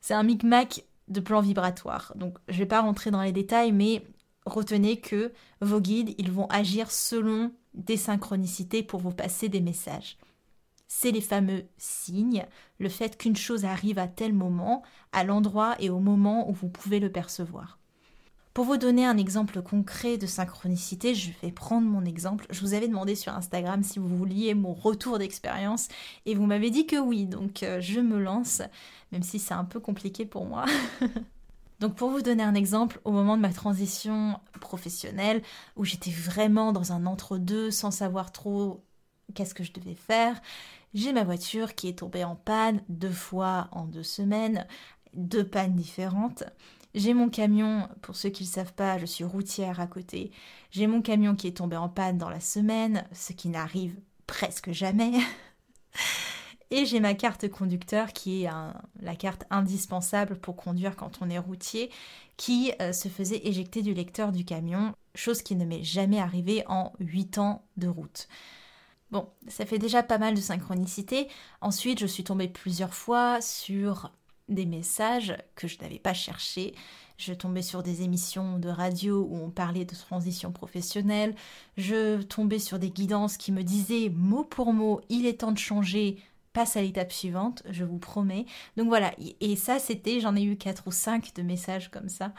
C'est 0.00 0.14
un 0.14 0.22
micmac 0.22 0.84
de 1.10 1.20
plans 1.20 1.40
vibratoires. 1.40 2.12
Donc 2.16 2.38
je 2.48 2.54
ne 2.54 2.58
vais 2.60 2.66
pas 2.66 2.80
rentrer 2.80 3.10
dans 3.10 3.22
les 3.22 3.32
détails, 3.32 3.72
mais 3.72 4.04
retenez 4.46 5.00
que 5.00 5.32
vos 5.60 5.80
guides, 5.80 6.14
ils 6.18 6.30
vont 6.30 6.46
agir 6.46 6.90
selon 6.90 7.52
des 7.74 7.96
synchronicités 7.96 8.82
pour 8.82 9.00
vous 9.00 9.12
passer 9.12 9.48
des 9.48 9.60
messages. 9.60 10.16
C'est 10.88 11.12
les 11.12 11.20
fameux 11.20 11.64
signes, 11.76 12.46
le 12.78 12.88
fait 12.88 13.16
qu'une 13.16 13.36
chose 13.36 13.64
arrive 13.64 13.98
à 13.98 14.08
tel 14.08 14.32
moment, 14.32 14.82
à 15.12 15.22
l'endroit 15.22 15.76
et 15.78 15.90
au 15.90 16.00
moment 16.00 16.48
où 16.48 16.52
vous 16.52 16.68
pouvez 16.68 16.98
le 16.98 17.12
percevoir. 17.12 17.79
Pour 18.52 18.64
vous 18.64 18.76
donner 18.78 19.06
un 19.06 19.16
exemple 19.16 19.62
concret 19.62 20.18
de 20.18 20.26
synchronicité, 20.26 21.14
je 21.14 21.30
vais 21.40 21.52
prendre 21.52 21.86
mon 21.86 22.04
exemple. 22.04 22.46
Je 22.50 22.60
vous 22.62 22.74
avais 22.74 22.88
demandé 22.88 23.14
sur 23.14 23.32
Instagram 23.32 23.84
si 23.84 24.00
vous 24.00 24.08
vouliez 24.08 24.54
mon 24.54 24.74
retour 24.74 25.18
d'expérience 25.18 25.86
et 26.26 26.34
vous 26.34 26.46
m'avez 26.46 26.70
dit 26.70 26.84
que 26.84 26.96
oui, 26.96 27.26
donc 27.26 27.62
euh, 27.62 27.80
je 27.80 28.00
me 28.00 28.18
lance, 28.18 28.60
même 29.12 29.22
si 29.22 29.38
c'est 29.38 29.54
un 29.54 29.64
peu 29.64 29.78
compliqué 29.78 30.26
pour 30.26 30.46
moi. 30.46 30.64
donc 31.80 31.94
pour 31.94 32.10
vous 32.10 32.22
donner 32.22 32.42
un 32.42 32.56
exemple, 32.56 33.00
au 33.04 33.12
moment 33.12 33.36
de 33.36 33.42
ma 33.42 33.52
transition 33.52 34.40
professionnelle, 34.60 35.42
où 35.76 35.84
j'étais 35.84 36.10
vraiment 36.10 36.72
dans 36.72 36.92
un 36.92 37.06
entre-deux 37.06 37.70
sans 37.70 37.92
savoir 37.92 38.32
trop 38.32 38.82
qu'est-ce 39.32 39.54
que 39.54 39.62
je 39.62 39.72
devais 39.72 39.94
faire, 39.94 40.42
j'ai 40.92 41.12
ma 41.12 41.22
voiture 41.22 41.76
qui 41.76 41.86
est 41.86 42.00
tombée 42.00 42.24
en 42.24 42.34
panne 42.34 42.82
deux 42.88 43.12
fois 43.12 43.68
en 43.70 43.84
deux 43.84 44.02
semaines, 44.02 44.66
deux 45.14 45.46
pannes 45.46 45.76
différentes. 45.76 46.42
J'ai 46.94 47.14
mon 47.14 47.28
camion, 47.28 47.88
pour 48.02 48.16
ceux 48.16 48.30
qui 48.30 48.42
ne 48.42 48.48
le 48.48 48.52
savent 48.52 48.72
pas, 48.74 48.98
je 48.98 49.06
suis 49.06 49.24
routière 49.24 49.78
à 49.78 49.86
côté. 49.86 50.32
J'ai 50.70 50.86
mon 50.86 51.02
camion 51.02 51.36
qui 51.36 51.46
est 51.46 51.56
tombé 51.56 51.76
en 51.76 51.88
panne 51.88 52.18
dans 52.18 52.30
la 52.30 52.40
semaine, 52.40 53.06
ce 53.12 53.32
qui 53.32 53.48
n'arrive 53.48 53.96
presque 54.26 54.72
jamais. 54.72 55.12
Et 56.72 56.86
j'ai 56.86 57.00
ma 57.00 57.14
carte 57.14 57.48
conducteur 57.48 58.12
qui 58.12 58.44
est 58.44 58.50
la 59.00 59.16
carte 59.16 59.44
indispensable 59.50 60.36
pour 60.36 60.54
conduire 60.54 60.94
quand 60.94 61.18
on 61.20 61.28
est 61.28 61.38
routier, 61.38 61.90
qui 62.36 62.72
euh, 62.80 62.92
se 62.92 63.08
faisait 63.08 63.40
éjecter 63.44 63.82
du 63.82 63.92
lecteur 63.92 64.30
du 64.30 64.44
camion, 64.44 64.94
chose 65.16 65.42
qui 65.42 65.56
ne 65.56 65.64
m'est 65.64 65.82
jamais 65.82 66.20
arrivée 66.20 66.62
en 66.68 66.92
8 67.00 67.38
ans 67.38 67.64
de 67.76 67.88
route. 67.88 68.28
Bon, 69.10 69.28
ça 69.48 69.66
fait 69.66 69.78
déjà 69.78 70.04
pas 70.04 70.18
mal 70.18 70.34
de 70.34 70.40
synchronicité. 70.40 71.28
Ensuite, 71.60 71.98
je 71.98 72.06
suis 72.06 72.22
tombée 72.22 72.46
plusieurs 72.46 72.94
fois 72.94 73.40
sur 73.40 74.12
des 74.50 74.66
messages 74.66 75.36
que 75.54 75.68
je 75.68 75.78
n'avais 75.80 75.98
pas 75.98 76.14
cherchés. 76.14 76.74
Je 77.16 77.32
tombais 77.32 77.62
sur 77.62 77.82
des 77.82 78.02
émissions 78.02 78.58
de 78.58 78.68
radio 78.68 79.26
où 79.28 79.36
on 79.36 79.50
parlait 79.50 79.84
de 79.84 79.94
transition 79.94 80.52
professionnelle. 80.52 81.34
Je 81.76 82.22
tombais 82.22 82.58
sur 82.58 82.78
des 82.78 82.90
guidances 82.90 83.36
qui 83.36 83.52
me 83.52 83.62
disaient 83.62 84.10
mot 84.10 84.44
pour 84.44 84.72
mot, 84.72 85.00
il 85.08 85.26
est 85.26 85.40
temps 85.40 85.52
de 85.52 85.58
changer, 85.58 86.18
passe 86.52 86.76
à 86.76 86.82
l'étape 86.82 87.12
suivante, 87.12 87.62
je 87.70 87.84
vous 87.84 87.98
promets. 87.98 88.46
Donc 88.76 88.88
voilà, 88.88 89.12
et 89.40 89.56
ça 89.56 89.78
c'était, 89.78 90.20
j'en 90.20 90.34
ai 90.34 90.42
eu 90.42 90.56
quatre 90.56 90.86
ou 90.86 90.92
cinq 90.92 91.34
de 91.34 91.42
messages 91.42 91.90
comme 91.90 92.08
ça. 92.08 92.32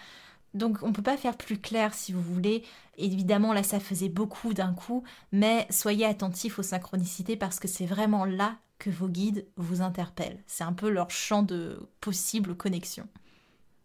Donc 0.53 0.79
on 0.81 0.89
ne 0.89 0.93
peut 0.93 1.01
pas 1.01 1.17
faire 1.17 1.37
plus 1.37 1.59
clair 1.59 1.93
si 1.93 2.11
vous 2.11 2.21
voulez. 2.21 2.63
Évidemment 2.97 3.53
là 3.53 3.63
ça 3.63 3.79
faisait 3.79 4.09
beaucoup 4.09 4.53
d'un 4.53 4.73
coup, 4.73 5.03
mais 5.31 5.67
soyez 5.69 6.05
attentifs 6.05 6.59
aux 6.59 6.63
synchronicités 6.63 7.37
parce 7.37 7.59
que 7.59 7.67
c'est 7.67 7.85
vraiment 7.85 8.25
là 8.25 8.57
que 8.79 8.89
vos 8.89 9.07
guides 9.07 9.47
vous 9.57 9.81
interpellent. 9.81 10.43
C'est 10.47 10.63
un 10.63 10.73
peu 10.73 10.89
leur 10.89 11.11
champ 11.11 11.43
de 11.43 11.87
possible 12.01 12.55
connexion. 12.55 13.07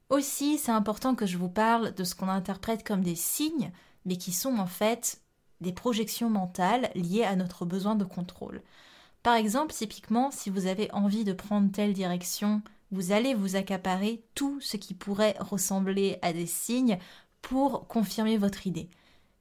Aussi, 0.08 0.56
c'est 0.56 0.72
important 0.72 1.14
que 1.14 1.26
je 1.26 1.36
vous 1.36 1.48
parle 1.48 1.92
de 1.94 2.04
ce 2.04 2.14
qu'on 2.14 2.28
interprète 2.28 2.86
comme 2.86 3.02
des 3.02 3.16
signes, 3.16 3.72
mais 4.04 4.16
qui 4.16 4.32
sont 4.32 4.56
en 4.56 4.66
fait 4.66 5.20
des 5.60 5.72
projections 5.72 6.30
mentales 6.30 6.90
liées 6.94 7.24
à 7.24 7.36
notre 7.36 7.64
besoin 7.64 7.96
de 7.96 8.04
contrôle. 8.04 8.62
Par 9.22 9.34
exemple, 9.34 9.74
typiquement, 9.74 10.30
si 10.30 10.48
vous 10.48 10.66
avez 10.66 10.90
envie 10.92 11.24
de 11.24 11.32
prendre 11.32 11.72
telle 11.72 11.92
direction, 11.92 12.62
vous 12.90 13.12
allez 13.12 13.34
vous 13.34 13.56
accaparer 13.56 14.22
tout 14.34 14.60
ce 14.60 14.76
qui 14.76 14.94
pourrait 14.94 15.36
ressembler 15.40 16.18
à 16.22 16.32
des 16.32 16.46
signes 16.46 16.98
pour 17.42 17.86
confirmer 17.88 18.38
votre 18.38 18.66
idée. 18.66 18.88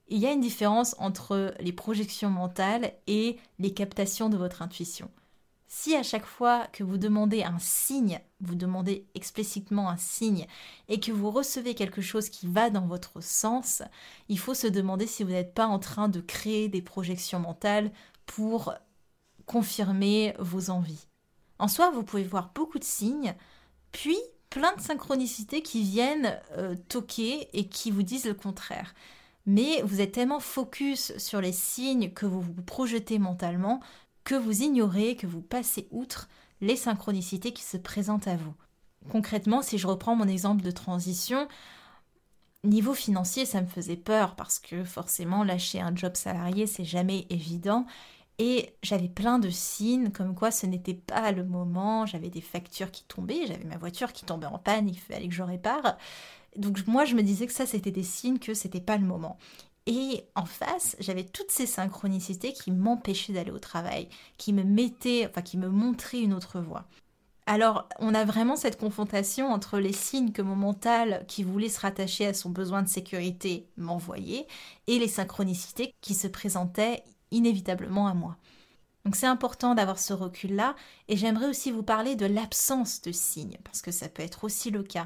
Il 0.08 0.20
y 0.20 0.28
a 0.28 0.32
une 0.32 0.42
différence 0.42 0.96
entre 1.00 1.54
les 1.60 1.74
projections 1.74 2.30
mentales 2.30 2.94
et 3.08 3.38
les 3.58 3.74
captations 3.74 4.30
de 4.30 4.38
votre 4.38 4.62
intuition. 4.62 5.10
Si 5.68 5.96
à 5.96 6.04
chaque 6.04 6.26
fois 6.26 6.68
que 6.72 6.84
vous 6.84 6.98
demandez 6.98 7.44
un 7.44 7.58
signe, 7.60 8.20
vous 8.40 8.56
demandez 8.56 9.08
explicitement 9.16 9.90
un 9.90 9.98
signe 9.98 10.46
et 10.88 11.00
que 11.00 11.12
vous 11.12 11.32
recevez 11.32 11.74
quelque 11.74 12.02
chose 12.02 12.30
qui 12.30 12.48
va 12.48 12.70
dans 12.70 12.86
votre 12.86 13.20
sens, 13.22 13.82
il 14.30 14.38
faut 14.38 14.54
se 14.54 14.68
demander 14.68 15.08
si 15.08 15.24
vous 15.24 15.32
n'êtes 15.32 15.56
pas 15.56 15.68
en 15.68 15.80
train 15.80 16.08
de 16.08 16.22
créer 16.22 16.70
des 16.70 16.84
projections 16.84 17.40
mentales 17.40 17.92
pour 18.28 18.76
confirmer 19.48 20.36
vos 20.40 20.70
envies. 20.70 21.08
En 21.60 21.68
soi, 21.68 21.90
vous 21.92 22.04
pouvez 22.04 22.24
voir 22.24 22.52
beaucoup 22.54 22.80
de 22.80 22.84
signes, 22.84 23.36
puis 23.92 24.18
plein 24.50 24.76
de 24.76 24.82
synchronicités 24.82 25.62
qui 25.62 25.84
viennent 25.84 26.40
euh, 26.58 26.76
toquer 26.90 27.50
et 27.54 27.68
qui 27.68 27.92
vous 27.92 28.04
disent 28.04 28.26
le 28.26 28.34
contraire. 28.34 28.94
Mais 29.46 29.82
vous 29.84 30.02
êtes 30.02 30.14
tellement 30.14 30.40
focus 30.40 31.16
sur 31.18 31.40
les 31.40 31.52
signes 31.52 32.12
que 32.12 32.26
vous 32.26 32.42
vous 32.42 32.54
projetez 32.66 33.20
mentalement 33.20 33.80
que 34.24 34.36
vous 34.36 34.64
ignorez, 34.64 35.16
que 35.16 35.28
vous 35.28 35.42
passez 35.42 35.88
outre 35.92 36.28
les 36.62 36.76
synchronicités 36.76 37.54
qui 37.54 37.64
se 37.64 37.78
présentent 37.78 38.28
à 38.28 38.36
vous. 38.36 38.54
Concrètement, 39.10 39.62
si 39.62 39.78
je 39.78 39.88
reprends 39.88 40.16
mon 40.16 40.28
exemple 40.28 40.64
de 40.64 40.72
transition, 40.72 41.48
niveau 42.64 42.94
financier, 42.94 43.46
ça 43.46 43.62
me 43.62 43.68
faisait 43.68 43.96
peur 43.96 44.36
parce 44.36 44.60
que 44.60 44.84
forcément, 44.84 45.44
lâcher 45.44 45.80
un 45.80 45.96
job 45.96 46.16
salarié, 46.16 46.66
c'est 46.66 46.86
jamais 46.86 47.28
évident. 47.30 47.86
Et 48.38 48.76
j'avais 48.84 49.08
plein 49.08 49.40
de 49.40 49.50
signes 49.50 50.12
comme 50.12 50.36
quoi 50.36 50.52
ce 50.52 50.66
n'était 50.66 50.94
pas 50.94 51.32
le 51.32 51.46
moment, 51.46 52.06
j'avais 52.06 52.30
des 52.30 52.42
factures 52.42 52.92
qui 52.92 53.04
tombaient, 53.06 53.48
j'avais 53.48 53.64
ma 53.64 53.78
voiture 53.78 54.12
qui 54.12 54.26
tombait 54.26 54.46
en 54.48 54.60
panne, 54.60 54.90
il 54.90 55.00
fallait 55.00 55.30
que 55.30 55.34
je 55.34 55.44
répare. 55.44 55.98
Donc 56.58 56.86
moi 56.88 57.06
je 57.06 57.16
me 57.16 57.24
disais 57.24 57.48
que 57.48 57.54
ça 57.54 57.66
c'était 57.66 57.92
des 57.92 58.04
signes 58.04 58.40
que 58.40 58.54
c'était 58.54 58.82
pas 58.82 58.98
le 58.98 59.06
moment. 59.06 59.38
Et 59.88 60.26
en 60.36 60.46
face, 60.46 60.96
j'avais 61.00 61.24
toutes 61.24 61.52
ces 61.52 61.68
synchronicités 61.68 62.54
qui 62.54 62.72
m'empêchaient 62.72 63.34
d'aller 63.34 63.52
au 63.52 63.60
travail, 63.60 64.10
qui 64.38 64.52
me 64.52 64.64
mettaient, 64.64 65.28
enfin 65.30 65.42
qui 65.44 65.58
me 65.58 65.70
montraient 65.70 66.22
une 66.22 66.34
autre 66.34 66.60
voie. 66.60 66.88
Alors, 67.46 67.88
on 68.00 68.16
a 68.16 68.26
vraiment 68.26 68.56
cette 68.56 68.80
confrontation 68.80 69.52
entre 69.52 69.78
les 69.78 69.94
signes 69.94 70.32
que 70.32 70.42
mon 70.42 70.56
mental, 70.56 71.24
qui 71.28 71.44
voulait 71.44 71.70
se 71.70 71.80
rattacher 71.80 72.26
à 72.26 72.34
son 72.34 72.50
besoin 72.50 72.82
de 72.82 72.88
sécurité, 72.88 73.70
m'envoyait, 73.78 74.48
et 74.88 74.98
les 74.98 75.08
synchronicités 75.08 75.94
qui 76.02 76.16
se 76.16 76.28
présentaient 76.28 77.04
inévitablement 77.32 78.08
à 78.08 78.14
moi. 78.14 78.38
Donc 79.06 79.16
c'est 79.16 79.28
important 79.28 79.76
d'avoir 79.76 80.00
ce 80.00 80.14
recul-là, 80.14 80.76
et 81.08 81.18
j'aimerais 81.18 81.48
aussi 81.48 81.72
vous 81.72 81.84
parler 81.84 82.16
de 82.16 82.26
l'absence 82.26 83.02
de 83.02 83.12
signes, 83.12 83.58
parce 83.64 83.82
que 83.82 83.92
ça 83.92 84.10
peut 84.10 84.24
être 84.24 84.44
aussi 84.44 84.72
le 84.72 84.84
cas, 84.84 85.06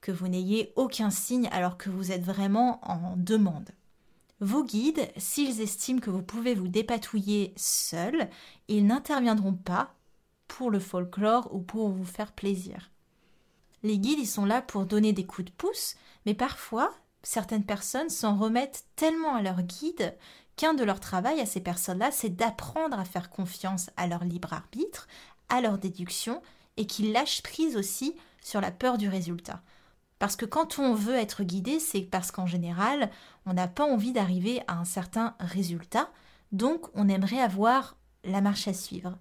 que 0.00 0.12
vous 0.12 0.28
n'ayez 0.28 0.72
aucun 0.76 1.10
signe 1.10 1.48
alors 1.52 1.78
que 1.78 1.90
vous 1.90 2.12
êtes 2.12 2.24
vraiment 2.24 2.80
en 2.82 3.16
demande. 3.16 3.70
Vos 4.40 4.64
guides, 4.64 5.08
s'ils 5.16 5.60
estiment 5.60 6.00
que 6.00 6.10
vous 6.10 6.22
pouvez 6.22 6.54
vous 6.54 6.66
dépatouiller 6.68 7.54
seul, 7.56 8.28
ils 8.66 8.84
n'interviendront 8.84 9.54
pas 9.54 9.94
pour 10.48 10.70
le 10.70 10.80
folklore 10.80 11.54
ou 11.54 11.60
pour 11.60 11.90
vous 11.90 12.04
faire 12.04 12.32
plaisir. 12.32 12.90
Les 13.84 13.98
guides, 13.98 14.18
ils 14.18 14.26
sont 14.26 14.44
là 14.44 14.60
pour 14.60 14.84
donner 14.84 15.12
des 15.12 15.24
coups 15.24 15.46
de 15.46 15.56
pouce, 15.56 15.94
mais 16.26 16.34
parfois, 16.34 16.92
certaines 17.22 17.64
personnes 17.64 18.10
s'en 18.10 18.36
remettent 18.36 18.84
tellement 18.96 19.34
à 19.34 19.42
leur 19.42 19.62
guide 19.62 20.16
qu'un 20.56 20.74
de 20.74 20.84
leurs 20.84 21.00
travail 21.00 21.40
à 21.40 21.46
ces 21.46 21.60
personnes-là, 21.60 22.10
c'est 22.10 22.30
d'apprendre 22.30 22.98
à 22.98 23.04
faire 23.04 23.30
confiance 23.30 23.90
à 23.96 24.06
leur 24.06 24.24
libre 24.24 24.52
arbitre, 24.52 25.08
à 25.48 25.60
leur 25.60 25.78
déduction, 25.78 26.42
et 26.76 26.86
qu'ils 26.86 27.12
lâchent 27.12 27.42
prise 27.42 27.76
aussi 27.76 28.14
sur 28.42 28.60
la 28.60 28.70
peur 28.70 28.98
du 28.98 29.08
résultat. 29.08 29.62
Parce 30.18 30.36
que 30.36 30.46
quand 30.46 30.78
on 30.78 30.94
veut 30.94 31.16
être 31.16 31.42
guidé, 31.42 31.80
c'est 31.80 32.02
parce 32.02 32.30
qu'en 32.30 32.46
général, 32.46 33.10
on 33.44 33.54
n'a 33.54 33.66
pas 33.66 33.84
envie 33.84 34.12
d'arriver 34.12 34.62
à 34.68 34.74
un 34.74 34.84
certain 34.84 35.34
résultat, 35.40 36.10
donc 36.52 36.86
on 36.94 37.08
aimerait 37.08 37.40
avoir 37.40 37.96
la 38.24 38.40
marche 38.40 38.68
à 38.68 38.72
suivre. 38.72 39.18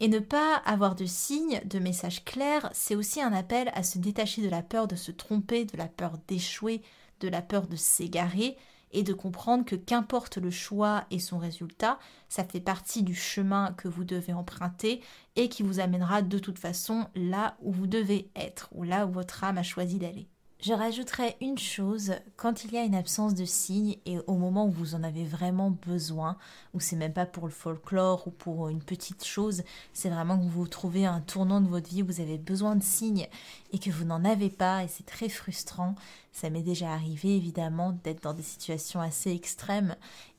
Et 0.00 0.08
ne 0.08 0.18
pas 0.18 0.56
avoir 0.64 0.94
de 0.94 1.06
signes, 1.06 1.60
de 1.64 1.78
messages 1.78 2.24
clairs, 2.24 2.70
c'est 2.72 2.94
aussi 2.94 3.20
un 3.20 3.32
appel 3.32 3.70
à 3.74 3.82
se 3.82 3.98
détacher 3.98 4.42
de 4.42 4.48
la 4.48 4.62
peur 4.62 4.88
de 4.88 4.96
se 4.96 5.10
tromper, 5.10 5.64
de 5.64 5.76
la 5.76 5.86
peur 5.86 6.18
d'échouer, 6.28 6.82
de 7.20 7.28
la 7.28 7.42
peur 7.42 7.66
de 7.66 7.76
s'égarer, 7.76 8.56
et 8.92 9.02
de 9.02 9.12
comprendre 9.12 9.64
que 9.64 9.76
qu'importe 9.76 10.38
le 10.38 10.50
choix 10.50 11.04
et 11.10 11.18
son 11.18 11.38
résultat, 11.38 11.98
ça 12.28 12.44
fait 12.44 12.60
partie 12.60 13.02
du 13.02 13.14
chemin 13.14 13.72
que 13.72 13.88
vous 13.88 14.04
devez 14.04 14.32
emprunter 14.32 15.00
et 15.36 15.48
qui 15.48 15.62
vous 15.62 15.80
amènera 15.80 16.22
de 16.22 16.38
toute 16.38 16.58
façon 16.58 17.06
là 17.14 17.56
où 17.60 17.72
vous 17.72 17.86
devez 17.86 18.30
être, 18.36 18.68
ou 18.72 18.84
là 18.84 19.06
où 19.06 19.12
votre 19.12 19.44
âme 19.44 19.58
a 19.58 19.62
choisi 19.62 19.98
d'aller. 19.98 20.28
Je 20.58 20.72
rajouterais 20.72 21.36
une 21.42 21.58
chose, 21.58 22.14
quand 22.36 22.64
il 22.64 22.72
y 22.72 22.78
a 22.78 22.84
une 22.84 22.94
absence 22.94 23.34
de 23.34 23.44
signes 23.44 23.98
et 24.06 24.18
au 24.26 24.36
moment 24.36 24.66
où 24.66 24.70
vous 24.70 24.94
en 24.94 25.02
avez 25.02 25.22
vraiment 25.22 25.70
besoin, 25.70 26.38
ou 26.72 26.80
c'est 26.80 26.96
même 26.96 27.12
pas 27.12 27.26
pour 27.26 27.46
le 27.46 27.52
folklore 27.52 28.26
ou 28.26 28.30
pour 28.30 28.68
une 28.68 28.82
petite 28.82 29.24
chose, 29.24 29.62
c'est 29.92 30.08
vraiment 30.08 30.38
que 30.38 30.48
vous 30.48 30.66
trouvez 30.66 31.04
un 31.04 31.20
tournant 31.20 31.60
de 31.60 31.68
votre 31.68 31.90
vie 31.90 32.02
où 32.02 32.06
vous 32.06 32.22
avez 32.22 32.38
besoin 32.38 32.74
de 32.74 32.82
signes 32.82 33.28
et 33.72 33.78
que 33.78 33.90
vous 33.90 34.04
n'en 34.04 34.24
avez 34.24 34.48
pas 34.48 34.82
et 34.82 34.88
c'est 34.88 35.04
très 35.04 35.28
frustrant. 35.28 35.94
Ça 36.32 36.48
m'est 36.48 36.62
déjà 36.62 36.90
arrivé 36.90 37.36
évidemment 37.36 37.92
d'être 38.02 38.22
dans 38.22 38.34
des 38.34 38.42
situations 38.42 39.00
assez 39.00 39.32
extrêmes 39.32 39.94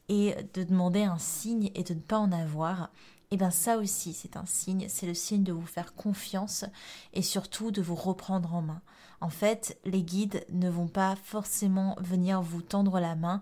et 0.10 0.36
de 0.56 0.64
demander 0.64 1.04
un 1.04 1.20
signe 1.20 1.70
et 1.76 1.84
de 1.84 1.94
ne 1.94 2.00
pas 2.00 2.18
en 2.18 2.32
avoir. 2.32 2.90
Et 3.30 3.36
eh 3.36 3.38
bien 3.38 3.52
ça 3.52 3.78
aussi 3.78 4.14
c'est 4.14 4.36
un 4.36 4.46
signe, 4.48 4.88
c'est 4.90 5.06
le 5.06 5.14
signe 5.14 5.44
de 5.44 5.52
vous 5.54 5.66
faire 5.66 5.94
confiance 5.94 6.66
et 7.14 7.22
surtout 7.22 7.72
de 7.72 7.84
vous 7.84 7.96
reprendre 7.96 8.56
en 8.56 8.64
main. 8.64 8.82
En 9.20 9.30
fait, 9.30 9.78
les 9.86 10.04
guides 10.04 10.46
ne 10.52 10.70
vont 10.70 10.88
pas 10.88 11.16
forcément 11.24 11.96
venir 12.00 12.42
vous 12.42 12.62
tendre 12.62 13.00
la 13.00 13.16
main 13.16 13.42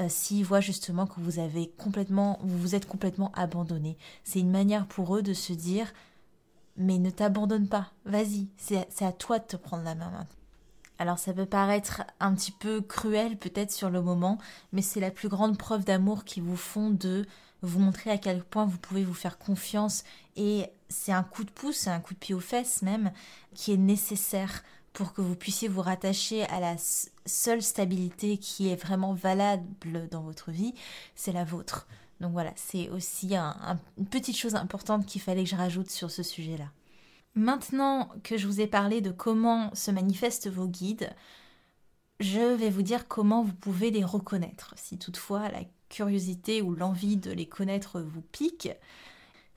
euh, 0.00 0.06
s'ils 0.08 0.44
voient 0.44 0.60
justement 0.60 1.06
que 1.06 1.20
vous 1.20 1.38
avez 1.38 1.68
complètement, 1.78 2.38
vous 2.42 2.58
vous 2.58 2.74
êtes 2.74 2.86
complètement 2.86 3.30
abandonné. 3.34 3.96
C'est 4.24 4.40
une 4.40 4.50
manière 4.50 4.86
pour 4.86 5.16
eux 5.16 5.22
de 5.22 5.34
se 5.34 5.52
dire, 5.52 5.92
mais 6.76 6.98
ne 6.98 7.10
t'abandonne 7.10 7.68
pas, 7.68 7.92
vas-y, 8.04 8.48
c'est 8.56 9.04
à 9.04 9.12
toi 9.12 9.38
de 9.38 9.44
te 9.44 9.56
prendre 9.56 9.84
la 9.84 9.94
main 9.94 10.10
maintenant. 10.10 10.36
Alors 10.98 11.18
ça 11.18 11.32
peut 11.32 11.46
paraître 11.46 12.02
un 12.20 12.34
petit 12.34 12.52
peu 12.52 12.80
cruel 12.80 13.36
peut-être 13.36 13.72
sur 13.72 13.90
le 13.90 14.02
moment, 14.02 14.38
mais 14.72 14.82
c'est 14.82 15.00
la 15.00 15.10
plus 15.10 15.28
grande 15.28 15.58
preuve 15.58 15.84
d'amour 15.84 16.24
qu'ils 16.24 16.44
vous 16.44 16.56
font 16.56 16.90
de 16.90 17.26
vous 17.62 17.80
montrer 17.80 18.10
à 18.10 18.18
quel 18.18 18.42
point 18.44 18.66
vous 18.66 18.78
pouvez 18.78 19.04
vous 19.04 19.14
faire 19.14 19.38
confiance 19.38 20.04
et 20.36 20.66
c'est 20.88 21.12
un 21.12 21.22
coup 21.22 21.44
de 21.44 21.50
pouce, 21.50 21.86
un 21.86 22.00
coup 22.00 22.14
de 22.14 22.18
pied 22.18 22.34
aux 22.34 22.40
fesses 22.40 22.82
même, 22.82 23.10
qui 23.54 23.72
est 23.72 23.78
nécessaire 23.78 24.62
pour 24.92 25.12
que 25.12 25.20
vous 25.20 25.36
puissiez 25.36 25.68
vous 25.68 25.82
rattacher 25.82 26.44
à 26.44 26.60
la 26.60 26.76
seule 27.26 27.62
stabilité 27.62 28.38
qui 28.38 28.68
est 28.68 28.76
vraiment 28.76 29.14
valable 29.14 30.08
dans 30.10 30.22
votre 30.22 30.50
vie, 30.50 30.74
c'est 31.14 31.32
la 31.32 31.44
vôtre. 31.44 31.86
Donc 32.20 32.32
voilà, 32.32 32.52
c'est 32.56 32.88
aussi 32.90 33.34
une 33.34 34.06
petite 34.06 34.36
chose 34.36 34.54
importante 34.54 35.06
qu'il 35.06 35.20
fallait 35.20 35.44
que 35.44 35.50
je 35.50 35.56
rajoute 35.56 35.90
sur 35.90 36.10
ce 36.10 36.22
sujet-là. 36.22 36.70
Maintenant 37.34 38.10
que 38.22 38.36
je 38.36 38.46
vous 38.46 38.60
ai 38.60 38.66
parlé 38.66 39.00
de 39.00 39.10
comment 39.10 39.74
se 39.74 39.90
manifestent 39.90 40.48
vos 40.48 40.68
guides, 40.68 41.10
je 42.20 42.54
vais 42.54 42.70
vous 42.70 42.82
dire 42.82 43.08
comment 43.08 43.42
vous 43.42 43.54
pouvez 43.54 43.90
les 43.90 44.04
reconnaître. 44.04 44.74
Si 44.76 44.98
toutefois 44.98 45.48
la 45.48 45.62
curiosité 45.88 46.62
ou 46.62 46.74
l'envie 46.74 47.16
de 47.16 47.32
les 47.32 47.46
connaître 47.46 48.00
vous 48.00 48.20
pique, 48.20 48.68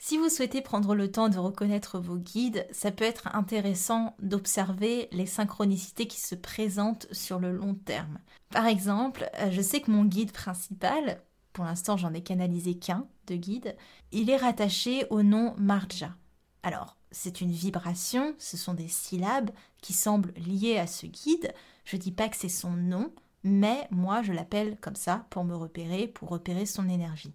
si 0.07 0.19
vous 0.19 0.29
souhaitez 0.29 0.61
prendre 0.61 0.93
le 0.93 1.11
temps 1.11 1.29
de 1.29 1.39
reconnaître 1.39 1.97
vos 1.97 2.17
guides, 2.17 2.67
ça 2.69 2.91
peut 2.91 3.05
être 3.05 3.35
intéressant 3.35 4.15
d'observer 4.21 5.09
les 5.11 5.25
synchronicités 5.25 6.05
qui 6.05 6.21
se 6.21 6.35
présentent 6.35 7.07
sur 7.11 7.39
le 7.39 7.51
long 7.51 7.73
terme. 7.73 8.19
Par 8.51 8.67
exemple, 8.67 9.27
euh, 9.39 9.49
je 9.49 9.63
sais 9.63 9.81
que 9.81 9.89
mon 9.89 10.05
guide 10.05 10.31
principal, 10.31 11.23
pour 11.53 11.65
l'instant 11.65 11.97
j'en 11.97 12.13
ai 12.13 12.21
canalisé 12.21 12.75
qu'un 12.75 13.07
de 13.25 13.35
guide, 13.35 13.75
il 14.11 14.29
est 14.29 14.37
rattaché 14.37 15.07
au 15.09 15.23
nom 15.23 15.55
Marja. 15.57 16.15
Alors, 16.61 16.97
c'est 17.09 17.41
une 17.41 17.51
vibration, 17.51 18.35
ce 18.37 18.57
sont 18.57 18.75
des 18.75 18.89
syllabes 18.89 19.49
qui 19.81 19.93
semblent 19.93 20.35
liées 20.35 20.77
à 20.77 20.85
ce 20.85 21.07
guide. 21.07 21.51
Je 21.83 21.97
dis 21.97 22.11
pas 22.11 22.29
que 22.29 22.37
c'est 22.37 22.47
son 22.47 22.73
nom, 22.73 23.11
mais 23.43 23.87
moi 23.89 24.21
je 24.21 24.33
l'appelle 24.33 24.77
comme 24.81 24.95
ça 24.95 25.25
pour 25.31 25.45
me 25.45 25.55
repérer, 25.55 26.05
pour 26.05 26.29
repérer 26.29 26.67
son 26.67 26.89
énergie. 26.89 27.33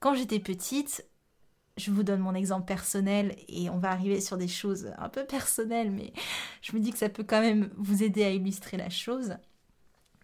Quand 0.00 0.14
j'étais 0.14 0.40
petite, 0.40 1.06
je 1.76 1.90
vous 1.90 2.02
donne 2.02 2.20
mon 2.20 2.34
exemple 2.34 2.66
personnel 2.66 3.36
et 3.48 3.70
on 3.70 3.78
va 3.78 3.90
arriver 3.90 4.20
sur 4.20 4.36
des 4.36 4.48
choses 4.48 4.92
un 4.98 5.08
peu 5.08 5.24
personnelles, 5.24 5.90
mais 5.90 6.12
je 6.60 6.76
me 6.76 6.80
dis 6.80 6.92
que 6.92 6.98
ça 6.98 7.08
peut 7.08 7.24
quand 7.24 7.40
même 7.40 7.70
vous 7.76 8.02
aider 8.02 8.24
à 8.24 8.30
illustrer 8.30 8.76
la 8.76 8.90
chose. 8.90 9.36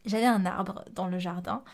J'avais 0.04 0.26
un 0.26 0.46
arbre 0.46 0.84
dans 0.92 1.06
le 1.06 1.18
jardin. 1.18 1.64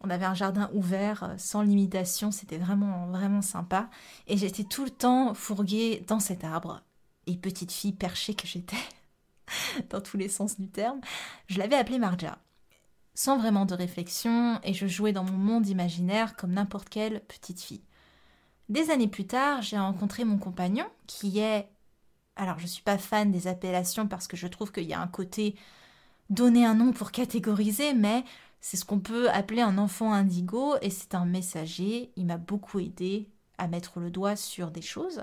On 0.00 0.10
avait 0.10 0.24
un 0.26 0.34
jardin 0.34 0.70
ouvert, 0.74 1.24
euh, 1.24 1.34
sans 1.38 1.62
limitation, 1.62 2.30
c'était 2.30 2.58
vraiment, 2.58 3.06
vraiment 3.06 3.42
sympa. 3.42 3.88
Et 4.26 4.36
j'étais 4.36 4.64
tout 4.64 4.84
le 4.84 4.90
temps 4.90 5.34
fourguée 5.34 6.04
dans 6.06 6.20
cet 6.20 6.44
arbre. 6.44 6.82
Et 7.26 7.36
petite 7.36 7.72
fille 7.72 7.92
perchée 7.92 8.34
que 8.34 8.46
j'étais, 8.46 8.76
dans 9.90 10.00
tous 10.00 10.16
les 10.16 10.28
sens 10.28 10.60
du 10.60 10.68
terme, 10.68 11.00
je 11.48 11.58
l'avais 11.58 11.76
appelée 11.76 11.98
Marja. 11.98 12.38
Sans 13.14 13.38
vraiment 13.38 13.64
de 13.64 13.74
réflexion, 13.74 14.60
et 14.62 14.74
je 14.74 14.86
jouais 14.86 15.12
dans 15.12 15.24
mon 15.24 15.38
monde 15.38 15.66
imaginaire 15.66 16.36
comme 16.36 16.52
n'importe 16.52 16.90
quelle 16.90 17.24
petite 17.24 17.62
fille. 17.62 17.85
Des 18.68 18.90
années 18.90 19.08
plus 19.08 19.26
tard, 19.26 19.62
j'ai 19.62 19.78
rencontré 19.78 20.24
mon 20.24 20.38
compagnon 20.38 20.86
qui 21.06 21.38
est... 21.38 21.68
Alors 22.34 22.58
je 22.58 22.64
ne 22.64 22.68
suis 22.68 22.82
pas 22.82 22.98
fan 22.98 23.30
des 23.30 23.46
appellations 23.46 24.08
parce 24.08 24.26
que 24.26 24.36
je 24.36 24.46
trouve 24.46 24.72
qu'il 24.72 24.84
y 24.84 24.92
a 24.92 25.00
un 25.00 25.06
côté 25.06 25.54
donner 26.28 26.66
un 26.66 26.74
nom 26.74 26.92
pour 26.92 27.12
catégoriser, 27.12 27.94
mais 27.94 28.24
c'est 28.60 28.76
ce 28.76 28.84
qu'on 28.84 28.98
peut 28.98 29.30
appeler 29.30 29.62
un 29.62 29.78
enfant 29.78 30.12
indigo 30.12 30.74
et 30.82 30.90
c'est 30.90 31.14
un 31.14 31.24
messager. 31.24 32.10
Il 32.16 32.26
m'a 32.26 32.36
beaucoup 32.36 32.80
aidé 32.80 33.30
à 33.58 33.68
mettre 33.68 34.00
le 34.00 34.10
doigt 34.10 34.36
sur 34.36 34.70
des 34.70 34.82
choses. 34.82 35.22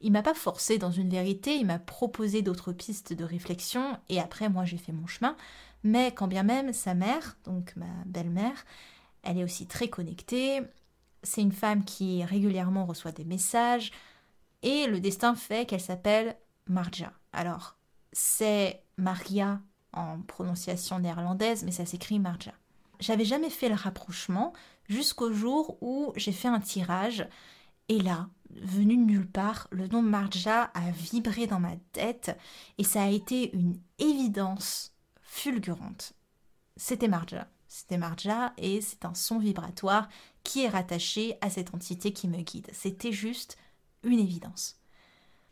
Il 0.00 0.12
m'a 0.12 0.22
pas 0.22 0.34
forcé 0.34 0.78
dans 0.78 0.90
une 0.90 1.10
vérité, 1.10 1.56
il 1.56 1.66
m'a 1.66 1.78
proposé 1.78 2.42
d'autres 2.42 2.72
pistes 2.72 3.12
de 3.12 3.24
réflexion 3.24 3.98
et 4.08 4.18
après 4.18 4.48
moi 4.48 4.64
j'ai 4.64 4.78
fait 4.78 4.92
mon 4.92 5.06
chemin. 5.06 5.36
Mais 5.84 6.12
quand 6.12 6.26
bien 6.28 6.42
même 6.42 6.72
sa 6.72 6.94
mère, 6.94 7.36
donc 7.44 7.74
ma 7.76 7.86
belle-mère, 8.06 8.64
elle 9.22 9.38
est 9.38 9.44
aussi 9.44 9.66
très 9.66 9.88
connectée, 9.88 10.62
c'est 11.22 11.42
une 11.42 11.52
femme 11.52 11.84
qui 11.84 12.24
régulièrement 12.24 12.86
reçoit 12.86 13.12
des 13.12 13.24
messages 13.24 13.92
et 14.62 14.86
le 14.86 15.00
destin 15.00 15.34
fait 15.34 15.66
qu'elle 15.66 15.80
s'appelle 15.80 16.36
Marja. 16.66 17.12
Alors, 17.32 17.76
c'est 18.12 18.82
Maria 18.96 19.60
en 19.92 20.20
prononciation 20.20 20.98
néerlandaise, 20.98 21.64
mais 21.64 21.72
ça 21.72 21.86
s'écrit 21.86 22.18
Marja. 22.18 22.52
J'avais 23.00 23.24
jamais 23.24 23.50
fait 23.50 23.68
le 23.68 23.74
rapprochement 23.74 24.52
jusqu'au 24.88 25.32
jour 25.32 25.78
où 25.80 26.12
j'ai 26.16 26.32
fait 26.32 26.48
un 26.48 26.60
tirage 26.60 27.26
et 27.88 27.98
là, 27.98 28.28
venu 28.50 28.96
de 28.96 29.02
nulle 29.02 29.28
part, 29.28 29.66
le 29.70 29.88
nom 29.88 30.02
Marja 30.02 30.64
a 30.74 30.90
vibré 30.90 31.46
dans 31.46 31.60
ma 31.60 31.76
tête 31.92 32.38
et 32.78 32.84
ça 32.84 33.02
a 33.02 33.08
été 33.08 33.54
une 33.56 33.80
évidence 33.98 34.94
fulgurante. 35.22 36.12
C'était 36.76 37.08
Marja. 37.08 37.48
C'était 37.72 37.98
Marja 37.98 38.52
et 38.58 38.80
c'est 38.80 39.04
un 39.04 39.14
son 39.14 39.38
vibratoire 39.38 40.08
qui 40.42 40.64
est 40.64 40.68
rattaché 40.68 41.38
à 41.40 41.50
cette 41.50 41.72
entité 41.72 42.12
qui 42.12 42.26
me 42.26 42.38
guide. 42.38 42.66
C'était 42.72 43.12
juste 43.12 43.56
une 44.02 44.18
évidence. 44.18 44.80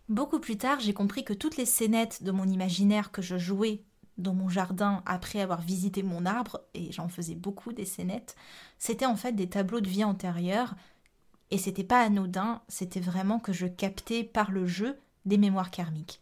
Beaucoup 0.09 0.41
plus 0.41 0.59
tard, 0.59 0.81
j'ai 0.81 0.93
compris 0.93 1.23
que 1.23 1.33
toutes 1.33 1.57
les 1.57 1.65
scénettes 1.65 2.25
de 2.25 2.33
mon 2.33 2.49
imaginaire 2.49 3.13
que 3.13 3.23
je 3.23 3.39
jouais 3.39 3.85
dans 4.17 4.35
mon 4.35 4.49
jardin 4.49 5.01
après 5.07 5.41
avoir 5.41 5.61
visité 5.61 6.03
mon 6.03 6.27
arbre, 6.27 6.61
et 6.75 6.91
j'en 6.91 7.09
faisais 7.09 7.37
beaucoup 7.37 7.73
des 7.73 7.85
scénettes, 7.85 8.35
c'était 8.79 9.07
en 9.07 9.15
fait 9.15 9.33
des 9.33 9.49
tableaux 9.49 9.81
de 9.81 9.89
vie 9.89 10.03
antérieure, 10.03 10.75
et 11.53 11.57
c'était 11.57 11.85
pas 11.85 12.01
anodin, 12.01 12.63
c'était 12.67 12.99
vraiment 12.99 13.39
que 13.39 13.53
je 13.53 13.69
captais 13.69 14.25
par 14.25 14.51
le 14.51 14.67
jeu 14.67 14.99
des 15.25 15.39
mémoires 15.39 15.71
karmiques. 15.71 16.21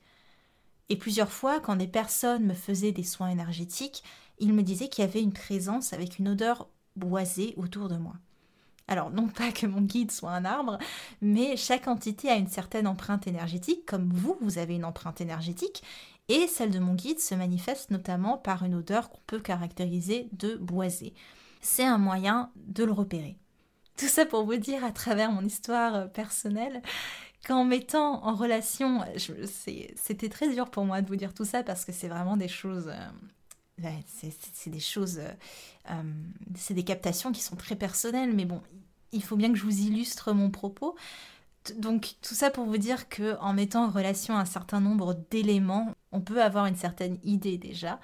Et 0.90 0.96
plusieurs 0.96 1.32
fois, 1.32 1.58
quand 1.58 1.76
des 1.76 1.88
personnes 1.88 2.44
me 2.44 2.54
faisaient 2.54 2.92
des 2.92 3.02
soins 3.02 3.30
énergétiques, 3.30 4.04
ils 4.38 4.52
me 4.52 4.62
disaient 4.62 4.88
qu'il 4.88 5.04
y 5.04 5.08
avait 5.08 5.22
une 5.22 5.32
présence 5.32 5.92
avec 5.92 6.18
une 6.18 6.28
odeur 6.28 6.68
boisée 6.96 7.54
autour 7.56 7.88
de 7.88 7.96
moi. 7.96 8.14
Alors, 8.88 9.10
non 9.10 9.28
pas 9.28 9.50
que 9.50 9.66
mon 9.66 9.80
guide 9.80 10.12
soit 10.12 10.30
un 10.30 10.44
arbre, 10.44 10.78
mais 11.20 11.56
chaque 11.56 11.88
entité 11.88 12.28
a 12.30 12.36
une 12.36 12.46
certaine 12.46 12.86
empreinte 12.86 13.26
énergétique, 13.26 13.84
comme 13.84 14.12
vous, 14.12 14.36
vous 14.40 14.58
avez 14.58 14.76
une 14.76 14.84
empreinte 14.84 15.20
énergétique, 15.20 15.82
et 16.28 16.46
celle 16.46 16.70
de 16.70 16.78
mon 16.78 16.94
guide 16.94 17.20
se 17.20 17.34
manifeste 17.34 17.90
notamment 17.90 18.38
par 18.38 18.64
une 18.64 18.74
odeur 18.74 19.10
qu'on 19.10 19.20
peut 19.26 19.40
caractériser 19.40 20.28
de 20.32 20.56
boisée. 20.56 21.14
C'est 21.60 21.84
un 21.84 21.98
moyen 21.98 22.50
de 22.56 22.84
le 22.84 22.92
repérer. 22.92 23.36
Tout 23.96 24.06
ça 24.06 24.26
pour 24.26 24.44
vous 24.44 24.56
dire 24.56 24.84
à 24.84 24.92
travers 24.92 25.32
mon 25.32 25.44
histoire 25.44 26.10
personnelle 26.10 26.82
qu'en 27.46 27.64
mettant 27.64 28.24
en 28.24 28.34
relation, 28.34 29.00
c'était 29.16 30.28
très 30.28 30.52
dur 30.52 30.70
pour 30.70 30.84
moi 30.84 31.00
de 31.00 31.08
vous 31.08 31.16
dire 31.16 31.32
tout 31.32 31.44
ça 31.44 31.62
parce 31.62 31.84
que 31.84 31.92
c'est 31.92 32.08
vraiment 32.08 32.36
des 32.36 32.48
choses 32.48 32.88
euh, 32.88 33.08
c'est 33.78 34.70
des 34.70 34.80
choses, 34.80 35.20
euh, 35.90 36.02
c'est 36.54 36.74
des 36.74 36.84
captations 36.84 37.32
qui 37.32 37.42
sont 37.42 37.56
très 37.56 37.76
personnelles, 37.76 38.34
mais 38.34 38.44
bon, 38.44 38.62
il 39.12 39.22
faut 39.22 39.36
bien 39.36 39.52
que 39.52 39.58
je 39.58 39.64
vous 39.64 39.80
illustre 39.80 40.32
mon 40.32 40.50
propos. 40.50 40.96
Donc 41.78 42.14
tout 42.22 42.34
ça 42.34 42.50
pour 42.50 42.64
vous 42.64 42.78
dire 42.78 43.08
que 43.08 43.36
en 43.40 43.52
mettant 43.52 43.86
en 43.86 43.90
relation 43.90 44.36
un 44.36 44.44
certain 44.44 44.80
nombre 44.80 45.14
d'éléments, 45.30 45.94
on 46.12 46.20
peut 46.20 46.42
avoir 46.42 46.66
une 46.66 46.76
certaine 46.76 47.18
idée 47.24 47.58
déjà. 47.58 48.00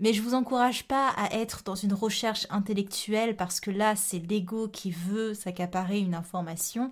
Mais 0.00 0.12
je 0.12 0.22
vous 0.22 0.34
encourage 0.34 0.84
pas 0.88 1.10
à 1.10 1.32
être 1.34 1.62
dans 1.62 1.76
une 1.76 1.92
recherche 1.92 2.46
intellectuelle 2.50 3.36
parce 3.36 3.60
que 3.60 3.70
là 3.70 3.94
c'est 3.94 4.18
l'ego 4.18 4.68
qui 4.68 4.90
veut 4.90 5.34
s'accaparer 5.34 6.00
une 6.00 6.14
information. 6.14 6.90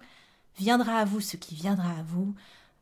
Viendra 0.57 0.99
à 0.99 1.05
vous 1.05 1.21
ce 1.21 1.37
qui 1.37 1.55
viendra 1.57 1.91
à 1.91 2.03
vous. 2.05 2.35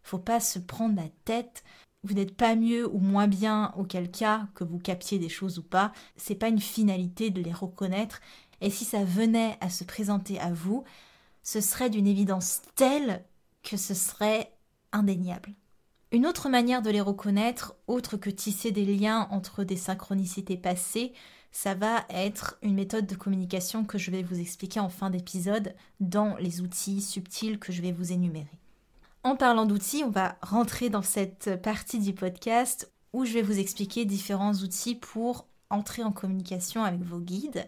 Faut 0.03 0.19
pas 0.19 0.41
se 0.41 0.59
prendre 0.59 0.97
la 0.97 1.09
tête. 1.25 1.65
Vous 2.03 2.15
n'êtes 2.15 2.35
pas 2.35 2.57
mieux 2.57 2.89
ou 2.93 2.99
moins 2.99 3.27
bien 3.29 3.73
auquel 3.77 4.11
cas 4.11 4.49
que 4.55 4.65
vous 4.65 4.79
captiez 4.79 5.19
des 5.19 5.29
choses 5.29 5.59
ou 5.59 5.63
pas. 5.63 5.93
C'est 6.17 6.35
pas 6.35 6.49
une 6.49 6.61
finalité 6.61 7.31
de 7.31 7.43
les 7.43 7.53
reconnaître. 7.53 8.21
Et 8.61 8.71
si 8.71 8.85
ça 8.85 9.05
venait 9.05 9.59
à 9.61 9.69
se 9.69 9.85
présenter 9.85 10.41
à 10.41 10.53
vous, 10.53 10.85
ce 11.43 11.61
serait 11.61 11.91
d'une 11.91 12.07
évidence 12.07 12.63
telle 12.75 13.25
que 13.63 13.77
ce 13.77 13.95
serait 13.95 14.53
indéniable. 14.93 15.55
Une 16.13 16.27
autre 16.27 16.49
manière 16.49 16.83
de 16.83 16.91
les 16.91 17.01
reconnaître, 17.01 17.77
autre 17.87 18.17
que 18.17 18.31
tisser 18.31 18.73
des 18.73 18.85
liens 18.85 19.29
entre 19.31 19.63
des 19.63 19.77
synchronicités 19.77 20.57
passées, 20.57 21.13
ça 21.53 21.75
va 21.75 22.05
être 22.09 22.59
une 22.63 22.75
méthode 22.75 23.07
de 23.07 23.15
communication 23.15 23.85
que 23.85 23.99
je 23.99 24.11
vais 24.11 24.23
vous 24.23 24.41
expliquer 24.41 24.81
en 24.81 24.89
fin 24.89 25.11
d'épisode 25.11 25.75
dans 26.01 26.37
les 26.37 26.63
outils 26.63 27.01
subtils 27.01 27.59
que 27.59 27.73
je 27.73 27.83
vais 27.83 27.93
vous 27.93 28.13
énumérer. 28.13 28.59
En 29.23 29.37
parlant 29.37 29.67
d'outils, 29.67 30.03
on 30.05 30.11
va 30.11 30.37
rentrer 30.41 30.89
dans 30.89 31.03
cette 31.03 31.61
partie 31.63 31.99
du 31.99 32.15
podcast 32.15 32.91
où 33.13 33.25
je 33.25 33.33
vais 33.35 33.43
vous 33.43 33.59
expliquer 33.59 34.05
différents 34.05 34.55
outils 34.55 34.95
pour 34.95 35.47
entrer 35.69 36.03
en 36.03 36.13
communication 36.13 36.85
avec 36.85 37.03
vos 37.03 37.21
guides, 37.21 37.67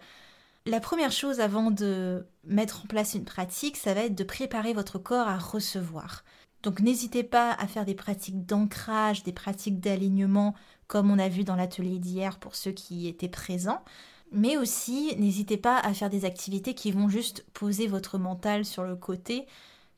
la 0.65 0.81
première 0.81 1.11
chose 1.11 1.41
avant 1.41 1.73
de 1.73 2.25
mettre 2.45 2.83
en 2.85 2.87
place 2.87 3.15
une 3.15 3.25
pratique, 3.25 3.77
ça 3.77 3.95
va 3.95 4.03
être 4.03 4.15
de 4.15 4.25
préparer 4.25 4.75
votre 4.75 4.99
corps 4.99 5.27
à 5.27 5.37
recevoir. 5.37 6.25
Donc 6.63 6.79
n'hésitez 6.79 7.25
pas 7.25 7.51
à 7.53 7.67
faire 7.67 7.85
des 7.85 7.97
pratiques 7.97 8.47
d'ancrage, 8.47 9.25
des 9.25 9.33
pratiques 9.33 9.81
d'alignement, 9.81 10.55
comme 10.87 11.11
on 11.11 11.19
a 11.19 11.29
vu 11.29 11.43
dans 11.43 11.57
l'atelier 11.57 11.99
d'hier 11.99 12.39
pour 12.39 12.55
ceux 12.55 12.71
qui 12.71 13.09
étaient 13.09 13.29
présents. 13.29 13.83
Mais 14.31 14.57
aussi, 14.57 15.17
n'hésitez 15.19 15.57
pas 15.57 15.79
à 15.79 15.93
faire 15.95 16.11
des 16.11 16.25
activités 16.25 16.75
qui 16.75 16.93
vont 16.93 17.09
juste 17.09 17.45
poser 17.53 17.89
votre 17.89 18.17
mental 18.17 18.65
sur 18.65 18.85
le 18.85 18.95
côté. 18.95 19.47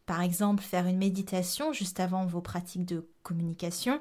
Par 0.07 0.21
exemple, 0.21 0.63
faire 0.63 0.87
une 0.87 0.99
méditation 0.99 1.73
juste 1.73 2.01
avant 2.01 2.27
vos 2.27 2.41
pratiques 2.41 2.85
de 2.85 3.09
communication 3.23 4.01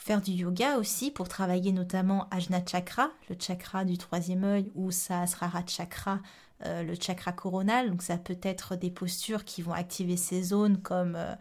faire 0.00 0.22
du 0.22 0.32
yoga 0.32 0.78
aussi 0.78 1.10
pour 1.10 1.28
travailler 1.28 1.72
notamment 1.72 2.26
Ajna 2.30 2.64
Chakra, 2.66 3.10
le 3.28 3.36
chakra 3.38 3.84
du 3.84 3.98
troisième 3.98 4.44
œil, 4.44 4.72
ou 4.74 4.90
Sahasrara 4.90 5.62
Chakra, 5.66 6.20
euh, 6.64 6.82
le 6.82 6.94
chakra 6.94 7.32
coronal. 7.32 7.90
Donc 7.90 8.02
ça 8.02 8.16
peut 8.16 8.38
être 8.42 8.76
des 8.76 8.90
postures 8.90 9.44
qui 9.44 9.60
vont 9.60 9.74
activer 9.74 10.16
ces 10.16 10.42
zones 10.42 10.80
comme 10.80 11.16
euh, 11.16 11.34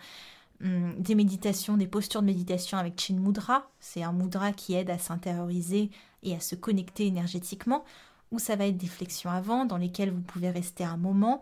hum, 0.61 0.93
des 1.01 1.15
méditations, 1.15 1.77
des 1.77 1.87
postures 1.87 2.21
de 2.21 2.25
méditation 2.27 2.77
avec 2.77 2.99
Chin 2.99 3.15
Mudra. 3.15 3.69
C'est 3.79 4.03
un 4.03 4.11
mudra 4.11 4.51
qui 4.51 4.73
aide 4.73 4.89
à 4.89 4.97
s'intérioriser 4.97 5.89
et 6.23 6.35
à 6.35 6.41
se 6.41 6.55
connecter 6.55 7.07
énergétiquement. 7.07 7.85
Ou 8.31 8.39
ça 8.39 8.57
va 8.57 8.67
être 8.67 8.77
des 8.77 8.87
flexions 8.87 9.31
avant 9.31 9.63
dans 9.63 9.77
lesquelles 9.77 10.11
vous 10.11 10.21
pouvez 10.21 10.49
rester 10.49 10.83
un 10.83 10.97
moment. 10.97 11.39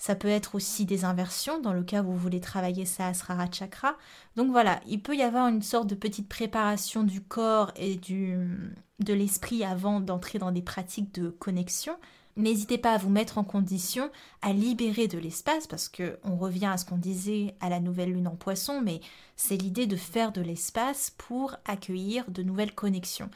Ça 0.00 0.14
peut 0.14 0.28
être 0.28 0.54
aussi 0.54 0.86
des 0.86 1.04
inversions 1.04 1.60
dans 1.60 1.74
le 1.74 1.82
cas 1.82 2.02
où 2.02 2.06
vous 2.06 2.16
voulez 2.16 2.40
travailler 2.40 2.86
Sahasrara 2.86 3.50
Chakra. 3.52 3.96
Donc 4.34 4.50
voilà, 4.50 4.80
il 4.86 5.02
peut 5.02 5.14
y 5.14 5.20
avoir 5.20 5.46
une 5.48 5.60
sorte 5.60 5.88
de 5.88 5.94
petite 5.94 6.26
préparation 6.26 7.02
du 7.02 7.20
corps 7.20 7.70
et 7.76 7.96
de 7.96 9.12
l'esprit 9.12 9.62
avant 9.62 10.00
d'entrer 10.00 10.38
dans 10.38 10.52
des 10.52 10.62
pratiques 10.62 11.12
de 11.14 11.28
connexion. 11.28 11.98
N'hésitez 12.38 12.78
pas 12.78 12.94
à 12.94 12.96
vous 12.96 13.10
mettre 13.10 13.36
en 13.36 13.44
condition 13.44 14.10
à 14.40 14.54
libérer 14.54 15.06
de 15.06 15.18
l'espace 15.18 15.66
parce 15.66 15.90
que 15.90 16.18
on 16.24 16.36
revient 16.36 16.70
à 16.72 16.78
ce 16.78 16.86
qu'on 16.86 16.96
disait 16.96 17.54
à 17.60 17.68
la 17.68 17.78
nouvelle 17.78 18.12
lune 18.12 18.28
en 18.28 18.36
poisson, 18.36 18.80
mais 18.80 19.02
c'est 19.36 19.58
l'idée 19.58 19.86
de 19.86 19.96
faire 19.96 20.32
de 20.32 20.40
l'espace 20.40 21.12
pour 21.18 21.56
accueillir 21.66 22.24
de 22.30 22.42
nouvelles 22.42 22.74
connexions. 22.74 23.28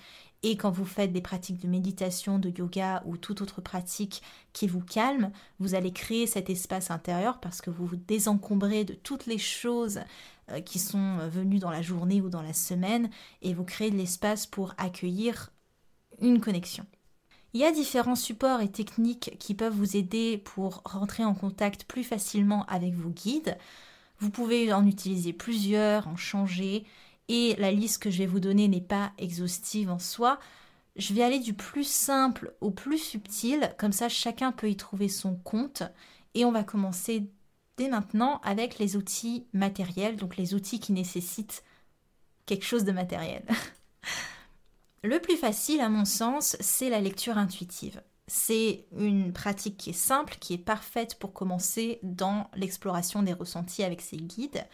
Et 0.47 0.59
quand 0.59 0.71
vous 0.71 0.85
faites 0.85 1.11
des 1.11 1.23
pratiques 1.23 1.59
de 1.59 1.67
méditation, 1.67 2.39
de 2.39 2.51
yoga 2.51 3.03
ou 3.07 3.17
toute 3.17 3.41
autre 3.41 3.63
pratique 3.63 4.21
qui 4.53 4.67
vous 4.67 4.83
calme, 4.83 5.33
vous 5.59 5.75
allez 5.75 5.91
créer 5.91 6.27
cet 6.27 6.51
espace 6.51 6.91
intérieur 6.91 7.41
parce 7.41 7.63
que 7.63 7.71
vous 7.71 7.87
vous 7.87 7.97
désencombrez 7.97 8.85
de 8.85 8.93
toutes 8.93 9.25
les 9.25 9.39
choses 9.39 10.01
euh, 10.51 10.61
qui 10.61 10.79
sont 10.79 11.17
venues 11.31 11.61
dans 11.61 11.71
la 11.71 11.81
journée 11.81 12.21
ou 12.21 12.29
dans 12.29 12.43
la 12.43 12.53
semaine 12.53 13.09
et 13.41 13.55
vous 13.55 13.65
créez 13.65 13.91
de 13.91 13.97
l'espace 13.97 14.45
pour 14.45 14.75
accueillir 14.77 15.51
une 16.21 16.43
connexion. 16.43 16.85
Il 17.55 17.61
y 17.61 17.65
a 17.65 17.73
différents 17.73 18.15
supports 18.15 18.61
et 18.61 18.71
techniques 18.71 19.39
qui 19.39 19.55
peuvent 19.55 19.73
vous 19.73 19.97
aider 19.97 20.37
pour 20.37 20.83
rentrer 20.85 21.25
en 21.25 21.35
contact 21.35 21.85
plus 21.85 22.05
facilement 22.05 22.67
avec 22.67 22.93
vos 22.93 23.09
guides. 23.09 23.57
Vous 24.19 24.29
pouvez 24.29 24.75
en 24.75 24.87
utiliser 24.87 25.33
plusieurs, 25.33 26.07
en 26.07 26.17
changer 26.17 26.85
et 27.29 27.55
la 27.57 27.71
liste 27.71 28.03
que 28.03 28.11
je 28.11 28.19
vais 28.19 28.27
vous 28.27 28.41
donner 28.41 28.69
n'est 28.69 28.81
pas 28.81 29.13
exhaustive 29.19 29.91
en 29.91 29.99
soi. 29.99 30.39
Je 30.97 31.15
vais 31.15 31.23
aller 31.23 31.41
du 31.41 31.55
plus 31.55 31.89
simple 31.89 32.55
au 32.61 32.71
plus 32.71 32.99
subtil, 32.99 33.75
comme 33.79 33.93
ça 33.93 34.09
chacun 34.09 34.53
peut 34.53 34.71
y 34.71 34.77
trouver 34.77 35.09
son 35.09 35.37
compte. 35.37 35.83
Et 36.35 36.45
on 36.45 36.53
va 36.53 36.65
commencer 36.65 37.29
dès 37.77 37.89
maintenant 37.89 38.41
avec 38.45 38.79
les 38.79 38.97
outils 38.97 39.47
matériels, 39.53 40.17
donc 40.17 40.37
les 40.37 40.55
outils 40.55 40.81
qui 40.81 40.93
nécessitent 40.93 41.65
quelque 42.47 42.65
chose 42.65 42.85
de 42.85 42.93
matériel. 42.93 43.45
Le 45.03 45.19
plus 45.21 45.37
facile, 45.37 45.81
à 45.81 45.89
mon 45.89 46.05
sens, 46.05 46.57
c'est 46.61 46.89
la 46.89 47.01
lecture 47.01 47.37
intuitive. 47.37 48.03
C'est 48.27 48.87
une 48.97 49.35
pratique 49.35 49.77
qui 49.77 49.91
est 49.91 49.93
simple, 49.93 50.37
qui 50.41 50.55
est 50.55 50.59
parfaite 50.59 51.19
pour 51.19 51.35
commencer 51.35 51.99
dans 52.03 52.49
l'exploration 52.55 53.23
des 53.23 53.35
ressentis 53.35 53.85
avec 53.85 54.01
ses 54.01 54.17
guides. 54.17 54.65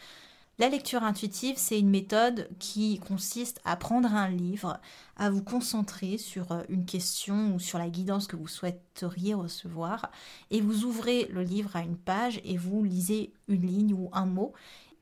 La 0.59 0.69
lecture 0.69 1.03
intuitive, 1.03 1.55
c'est 1.57 1.79
une 1.79 1.89
méthode 1.89 2.47
qui 2.59 2.99
consiste 2.99 3.59
à 3.65 3.75
prendre 3.75 4.13
un 4.13 4.29
livre, 4.29 4.79
à 5.15 5.29
vous 5.31 5.41
concentrer 5.41 6.17
sur 6.17 6.51
euh, 6.51 6.61
une 6.69 6.85
question 6.85 7.55
ou 7.55 7.59
sur 7.59 7.79
la 7.79 7.89
guidance 7.89 8.27
que 8.27 8.35
vous 8.35 8.47
souhaiteriez 8.47 9.33
recevoir, 9.33 10.11
et 10.51 10.61
vous 10.61 10.83
ouvrez 10.83 11.25
le 11.31 11.41
livre 11.41 11.75
à 11.75 11.81
une 11.81 11.97
page 11.97 12.41
et 12.43 12.57
vous 12.57 12.83
lisez 12.83 13.33
une 13.47 13.65
ligne 13.65 13.93
ou 13.93 14.09
un 14.13 14.25
mot. 14.25 14.53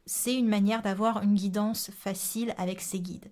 C'est 0.05 0.35
une 0.35 0.47
manière 0.47 0.81
d'avoir 0.81 1.23
une 1.23 1.35
guidance 1.35 1.91
facile 1.91 2.53
avec 2.57 2.79
ces 2.79 2.99
guides. 2.99 3.29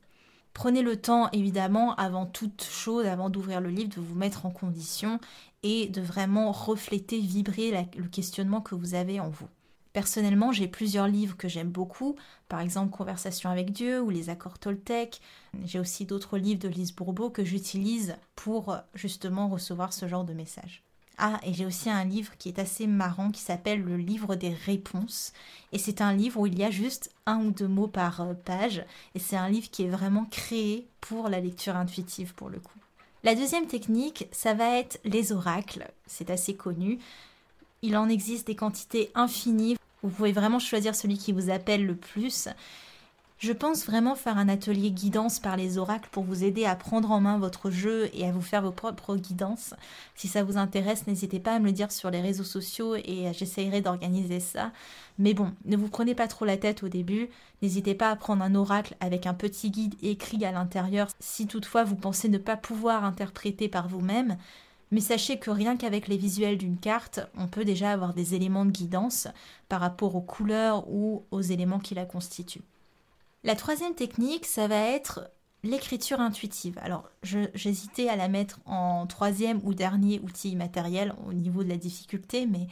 Prenez 0.53 0.82
le 0.82 0.99
temps, 0.99 1.30
évidemment, 1.32 1.93
avant 1.95 2.25
toute 2.25 2.63
chose, 2.63 3.06
avant 3.06 3.30
d'ouvrir 3.30 3.62
le 3.62 3.69
livre, 3.69 3.95
de 3.95 4.01
vous 4.01 4.15
mettre 4.15 4.45
en 4.45 4.51
condition 4.51 5.19
et 5.62 5.88
de 5.88 6.01
vraiment 6.01 6.51
refléter, 6.51 7.19
vibrer 7.19 7.88
le 7.95 8.08
questionnement 8.08 8.60
que 8.62 8.75
vous 8.75 8.95
avez 8.95 9.19
en 9.19 9.30
vous. 9.30 9.47
Personnellement, 9.97 10.51
j'ai 10.51 10.67
plusieurs 10.67 11.07
livres 11.07 11.36
que 11.38 11.47
j'aime 11.47 11.71
beaucoup, 11.71 12.15
par 12.49 12.60
exemple 12.60 12.95
Conversation 12.95 13.49
avec 13.49 13.71
Dieu 13.71 13.99
ou 13.99 14.12
Les 14.12 14.29
accords 14.29 14.60
Toltec. 14.60 15.21
J'ai 15.65 15.79
aussi 15.79 16.05
d'autres 16.05 16.38
livres 16.38 16.60
de 16.60 16.67
Lise 16.67 16.95
Bourbeau 16.95 17.31
que 17.31 17.43
j'utilise 17.43 18.15
pour 18.36 18.77
justement 18.93 19.49
recevoir 19.49 19.93
ce 19.93 20.07
genre 20.07 20.23
de 20.23 20.36
messages. 20.36 20.83
Ah, 21.17 21.39
et 21.43 21.51
j'ai 21.51 21.65
aussi 21.65 21.89
un 21.89 22.03
livre 22.03 22.38
qui 22.38 22.47
est 22.49 22.60
assez 22.60 22.86
marrant 22.86 23.31
qui 23.31 23.41
s'appelle 23.41 23.81
Le 23.81 23.97
livre 23.97 24.36
des 24.36 24.53
réponses. 24.53 25.33
Et 25.71 25.79
c'est 25.79 25.99
un 25.99 26.13
livre 26.13 26.41
où 26.41 26.45
il 26.45 26.60
y 26.60 26.63
a 26.63 26.69
juste 26.69 27.10
un 27.25 27.39
ou 27.39 27.49
deux 27.49 27.67
mots 27.67 27.88
par 27.88 28.21
euh, 28.21 28.36
page. 28.36 28.86
Et 29.15 29.19
c'est 29.19 29.36
un 29.36 29.49
livre 29.49 29.71
qui 29.71 29.81
est 29.81 29.89
vraiment 29.89 30.25
créé 30.25 30.88
pour 31.01 31.27
la 31.27 31.39
lecture 31.39 31.75
intuitive 31.75 32.36
pour 32.36 32.49
le 32.49 32.60
coup. 32.60 32.77
La 33.23 33.33
deuxième 33.33 33.65
technique, 33.65 34.27
ça 34.31 34.53
va 34.53 34.77
être 34.77 34.99
les 35.05 35.31
oracles. 35.31 35.89
C'est 36.05 36.29
assez 36.29 36.55
connu. 36.55 36.99
Il 37.81 37.95
en 37.95 38.10
existe 38.10 38.47
des 38.47 38.55
quantités 38.55 39.12
infinies. 39.13 39.77
Vous 40.03 40.10
pouvez 40.10 40.31
vraiment 40.31 40.60
choisir 40.60 40.95
celui 40.95 41.17
qui 41.17 41.31
vous 41.31 41.49
appelle 41.49 41.86
le 41.86 41.95
plus. 41.95 42.49
Je 43.39 43.53
pense 43.53 43.86
vraiment 43.86 44.15
faire 44.15 44.39
un 44.39 44.49
atelier 44.49 44.89
guidance 44.89 45.39
par 45.39 45.57
les 45.57 45.77
oracles 45.77 46.10
pour 46.12 46.23
vous 46.23 46.43
aider 46.43 46.65
à 46.65 46.75
prendre 46.75 47.12
en 47.12 47.19
main 47.19 47.38
votre 47.38 47.69
jeu 47.69 48.10
et 48.13 48.25
à 48.25 48.31
vous 48.31 48.41
faire 48.41 48.63
vos 48.63 48.71
propres 48.71 49.15
guidances. 49.15 49.75
Si 50.15 50.27
ça 50.27 50.43
vous 50.43 50.57
intéresse, 50.57 51.05
n'hésitez 51.05 51.39
pas 51.39 51.53
à 51.53 51.60
me 51.60 51.65
le 51.65 51.71
dire 51.71 51.91
sur 51.91 52.10
les 52.10 52.19
réseaux 52.19 52.43
sociaux 52.43 52.95
et 52.95 53.31
j'essayerai 53.33 53.81
d'organiser 53.81 54.39
ça. 54.39 54.71
Mais 55.19 55.36
bon, 55.36 55.53
ne 55.65 55.77
vous 55.77 55.88
prenez 55.88 56.15
pas 56.15 56.27
trop 56.27 56.45
la 56.45 56.57
tête 56.57 56.81
au 56.81 56.89
début. 56.89 57.29
N'hésitez 57.62 57.93
pas 57.93 58.10
à 58.10 58.15
prendre 58.15 58.41
un 58.43 58.55
oracle 58.55 58.95
avec 59.01 59.27
un 59.27 59.36
petit 59.36 59.69
guide 59.69 59.93
écrit 60.01 60.43
à 60.43 60.51
l'intérieur 60.51 61.07
si 61.19 61.45
toutefois 61.45 61.83
vous 61.83 61.95
pensez 61.95 62.29
ne 62.29 62.39
pas 62.39 62.57
pouvoir 62.57 63.03
interpréter 63.03 63.69
par 63.69 63.88
vous-même. 63.88 64.38
Mais 64.91 65.02
sachez 65.02 65.38
que 65.38 65.50
rien 65.52 65.76
qu'avec 65.76 66.08
les 66.08 66.17
visuels 66.17 66.58
d'une 66.58 66.78
carte, 66.78 67.19
on 67.38 67.47
peut 67.47 67.65
déjà 67.65 67.91
avoir 67.91 68.13
des 68.13 68.36
éléments 68.36 68.65
de 68.65 68.71
guidance 68.71 69.28
par 69.67 69.82
rapport 69.82 70.15
aux 70.15 70.21
couleurs 70.21 70.89
ou 70.89 71.26
aux 71.32 71.41
éléments 71.41 71.80
qui 71.80 71.93
la 71.93 72.06
constituent. 72.06 72.63
La 73.43 73.56
troisième 73.56 73.95
technique, 73.95 74.45
ça 74.45 74.67
va 74.67 74.78
être 74.78 75.30
l'écriture 75.63 76.21
intuitive. 76.21 76.80
Alors, 76.82 77.10
j'hésitais 77.23 78.10
à 78.10 78.15
la 78.15 78.28
mettre 78.28 78.60
en 78.65 79.08
troisième 79.08 79.60
ou 79.63 79.73
dernier 79.73 80.19
outil 80.19 80.56
matériel 80.56 81.13
au 81.28 81.34
niveau 81.34 81.63
de 81.63 81.69
la 81.69 81.78
difficulté, 81.78 82.45
mais 82.45 82.67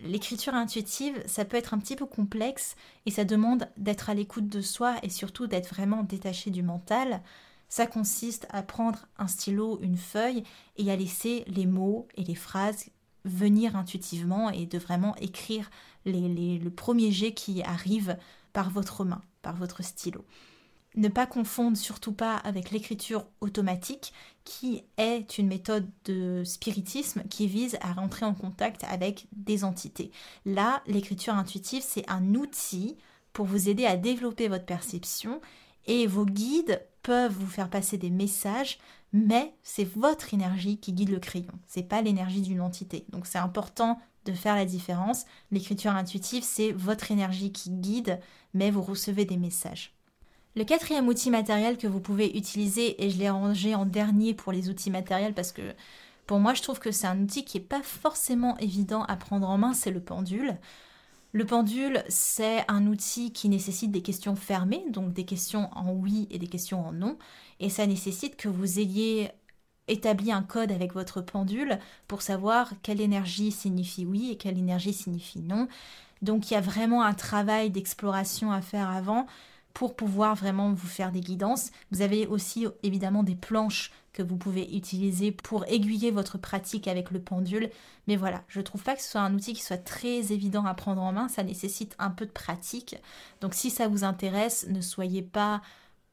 l'écriture 0.00 0.54
intuitive, 0.54 1.22
ça 1.26 1.44
peut 1.44 1.56
être 1.56 1.74
un 1.74 1.78
petit 1.78 1.96
peu 1.96 2.06
complexe 2.06 2.76
et 3.06 3.10
ça 3.10 3.24
demande 3.24 3.68
d'être 3.76 4.10
à 4.10 4.14
l'écoute 4.14 4.48
de 4.48 4.60
soi 4.60 4.96
et 5.02 5.08
surtout 5.08 5.46
d'être 5.46 5.68
vraiment 5.68 6.02
détaché 6.02 6.50
du 6.50 6.62
mental. 6.62 7.22
Ça 7.68 7.86
consiste 7.86 8.46
à 8.50 8.62
prendre 8.62 9.06
un 9.18 9.26
stylo, 9.26 9.78
une 9.82 9.96
feuille 9.96 10.44
et 10.76 10.90
à 10.90 10.96
laisser 10.96 11.44
les 11.46 11.66
mots 11.66 12.08
et 12.16 12.24
les 12.24 12.34
phrases 12.34 12.86
venir 13.24 13.74
intuitivement 13.76 14.50
et 14.50 14.66
de 14.66 14.78
vraiment 14.78 15.16
écrire 15.16 15.70
le 16.04 16.68
premier 16.68 17.10
jet 17.10 17.32
qui 17.32 17.62
arrive 17.62 18.16
par 18.52 18.70
votre 18.70 19.04
main, 19.04 19.22
par 19.42 19.56
votre 19.56 19.82
stylo. 19.82 20.24
Ne 20.96 21.08
pas 21.08 21.26
confondre 21.26 21.76
surtout 21.76 22.12
pas 22.12 22.36
avec 22.36 22.70
l'écriture 22.70 23.26
automatique 23.40 24.12
qui 24.44 24.84
est 24.96 25.38
une 25.38 25.48
méthode 25.48 25.88
de 26.04 26.44
spiritisme 26.44 27.24
qui 27.28 27.48
vise 27.48 27.76
à 27.80 27.92
rentrer 27.92 28.24
en 28.24 28.34
contact 28.34 28.84
avec 28.84 29.26
des 29.32 29.64
entités. 29.64 30.12
Là, 30.44 30.82
l'écriture 30.86 31.34
intuitive, 31.34 31.82
c'est 31.84 32.08
un 32.08 32.34
outil 32.34 32.96
pour 33.32 33.46
vous 33.46 33.68
aider 33.68 33.86
à 33.86 33.96
développer 33.96 34.46
votre 34.46 34.66
perception 34.66 35.40
et 35.86 36.06
vos 36.06 36.26
guides 36.26 36.82
peuvent 37.02 37.32
vous 37.32 37.46
faire 37.46 37.70
passer 37.70 37.98
des 37.98 38.10
messages, 38.10 38.78
mais 39.12 39.54
c'est 39.62 39.84
votre 39.84 40.34
énergie 40.34 40.78
qui 40.78 40.92
guide 40.92 41.10
le 41.10 41.20
crayon, 41.20 41.52
c'est 41.66 41.88
pas 41.88 42.02
l'énergie 42.02 42.42
d'une 42.42 42.60
entité. 42.60 43.04
Donc 43.10 43.26
c'est 43.26 43.38
important 43.38 44.00
de 44.24 44.32
faire 44.32 44.56
la 44.56 44.64
différence. 44.64 45.24
L'écriture 45.50 45.92
intuitive, 45.92 46.42
c'est 46.42 46.72
votre 46.72 47.10
énergie 47.10 47.52
qui 47.52 47.70
guide, 47.70 48.18
mais 48.54 48.70
vous 48.70 48.82
recevez 48.82 49.24
des 49.24 49.36
messages. 49.36 49.94
Le 50.56 50.64
quatrième 50.64 51.08
outil 51.08 51.30
matériel 51.30 51.76
que 51.76 51.88
vous 51.88 52.00
pouvez 52.00 52.36
utiliser, 52.36 53.04
et 53.04 53.10
je 53.10 53.18
l'ai 53.18 53.30
rangé 53.30 53.74
en 53.74 53.86
dernier 53.86 54.34
pour 54.34 54.52
les 54.52 54.68
outils 54.68 54.90
matériels 54.90 55.34
parce 55.34 55.52
que 55.52 55.74
pour 56.26 56.38
moi 56.38 56.54
je 56.54 56.62
trouve 56.62 56.78
que 56.78 56.92
c'est 56.92 57.06
un 57.06 57.20
outil 57.20 57.44
qui 57.44 57.58
n'est 57.58 57.64
pas 57.64 57.82
forcément 57.82 58.56
évident 58.58 59.02
à 59.04 59.16
prendre 59.16 59.48
en 59.48 59.58
main, 59.58 59.74
c'est 59.74 59.90
le 59.90 60.00
pendule. 60.00 60.56
Le 61.34 61.44
pendule, 61.44 62.04
c'est 62.08 62.64
un 62.68 62.86
outil 62.86 63.32
qui 63.32 63.48
nécessite 63.48 63.90
des 63.90 64.02
questions 64.02 64.36
fermées, 64.36 64.84
donc 64.90 65.12
des 65.12 65.24
questions 65.24 65.68
en 65.76 65.92
oui 65.92 66.28
et 66.30 66.38
des 66.38 66.46
questions 66.46 66.86
en 66.86 66.92
non, 66.92 67.18
et 67.58 67.70
ça 67.70 67.86
nécessite 67.88 68.36
que 68.36 68.48
vous 68.48 68.78
ayez 68.78 69.30
établi 69.88 70.30
un 70.30 70.44
code 70.44 70.70
avec 70.70 70.94
votre 70.94 71.20
pendule 71.22 71.80
pour 72.06 72.22
savoir 72.22 72.72
quelle 72.82 73.00
énergie 73.00 73.50
signifie 73.50 74.06
oui 74.06 74.30
et 74.30 74.36
quelle 74.36 74.58
énergie 74.58 74.92
signifie 74.92 75.40
non. 75.40 75.66
Donc 76.22 76.50
il 76.50 76.54
y 76.54 76.56
a 76.56 76.60
vraiment 76.60 77.02
un 77.02 77.14
travail 77.14 77.70
d'exploration 77.70 78.52
à 78.52 78.62
faire 78.62 78.88
avant 78.88 79.26
pour 79.74 79.96
pouvoir 79.96 80.36
vraiment 80.36 80.72
vous 80.72 80.86
faire 80.86 81.12
des 81.12 81.20
guidances. 81.20 81.70
Vous 81.90 82.00
avez 82.00 82.26
aussi 82.26 82.66
évidemment 82.82 83.24
des 83.24 83.34
planches 83.34 83.90
que 84.12 84.22
vous 84.22 84.36
pouvez 84.36 84.74
utiliser 84.76 85.32
pour 85.32 85.66
aiguiller 85.66 86.12
votre 86.12 86.38
pratique 86.38 86.86
avec 86.86 87.10
le 87.10 87.20
pendule. 87.20 87.68
Mais 88.06 88.14
voilà, 88.14 88.44
je 88.48 88.60
trouve 88.60 88.84
pas 88.84 88.94
que 88.94 89.02
ce 89.02 89.10
soit 89.10 89.20
un 89.20 89.34
outil 89.34 89.52
qui 89.52 89.62
soit 89.62 89.76
très 89.76 90.32
évident 90.32 90.64
à 90.64 90.74
prendre 90.74 91.02
en 91.02 91.12
main, 91.12 91.28
ça 91.28 91.42
nécessite 91.42 91.96
un 91.98 92.10
peu 92.10 92.24
de 92.24 92.30
pratique. 92.30 92.96
Donc 93.40 93.54
si 93.54 93.70
ça 93.70 93.88
vous 93.88 94.04
intéresse, 94.04 94.66
ne 94.70 94.80
soyez 94.80 95.22
pas 95.22 95.60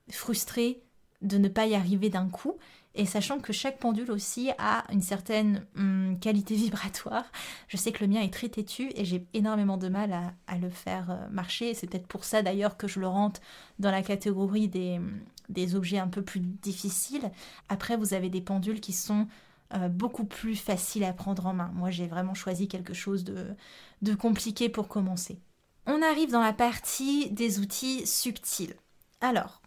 frustré 0.10 0.82
de 1.22 1.38
ne 1.38 1.48
pas 1.48 1.68
y 1.68 1.76
arriver 1.76 2.10
d'un 2.10 2.28
coup. 2.28 2.58
Et 2.94 3.06
sachant 3.06 3.40
que 3.40 3.54
chaque 3.54 3.80
pendule 3.80 4.12
aussi 4.12 4.52
a 4.58 4.84
une 4.92 5.02
certaine 5.02 5.66
hum, 5.78 6.18
qualité 6.20 6.56
vibratoire, 6.56 7.26
je 7.68 7.78
sais 7.78 7.92
que 7.92 8.04
le 8.04 8.12
mien 8.12 8.22
est 8.22 8.34
très 8.34 8.50
têtu 8.50 8.92
et 8.96 9.06
j'ai 9.06 9.26
énormément 9.34 9.78
de 9.78 9.88
mal 9.88 10.14
à, 10.48 10.58
le 10.58 10.70
faire 10.70 11.12
euh, 11.12 11.30
marcher. 11.30 11.74
C'est 11.74 11.88
peut-être 11.88 12.08
pour 12.08 12.26
ça 12.26 12.42
d'ailleurs 12.42 12.78
que 12.78 12.88
je 12.88 13.00
le 13.00 13.08
rentre 13.08 13.40
dans 13.80 13.92
la 13.92 14.02
catégorie 14.02 14.68
des, 14.68 15.76
objets 15.76 16.00
un 16.00 16.08
peu 16.08 16.22
plus 16.22 16.40
difficiles. 16.40 17.32
Après, 17.70 17.96
vous 17.96 18.14
avez 18.14 18.30
des 18.30 18.42
pendules 18.42 18.82
qui 18.82 18.94
sont 18.94 19.28
euh, 19.74 19.88
beaucoup 19.88 20.26
plus 20.26 20.56
faciles 20.56 21.04
à 21.04 21.14
prendre 21.14 21.46
en 21.46 21.54
main. 21.54 21.72
Moi, 21.74 21.92
j'ai 21.92 22.08
vraiment 22.08 22.34
choisi 22.34 22.68
quelque 22.68 22.94
chose 22.94 23.24
de 23.24 24.16
compliqué 24.16 24.68
pour 24.68 24.88
commencer. 24.88 25.40
On 25.88 26.02
arrive 26.02 26.32
dans 26.32 26.42
la 26.42 26.54
partie 26.54 27.32
des 27.32 27.60
outils 27.60 28.06
subtils. 28.06 28.76
Alors, 29.20 29.61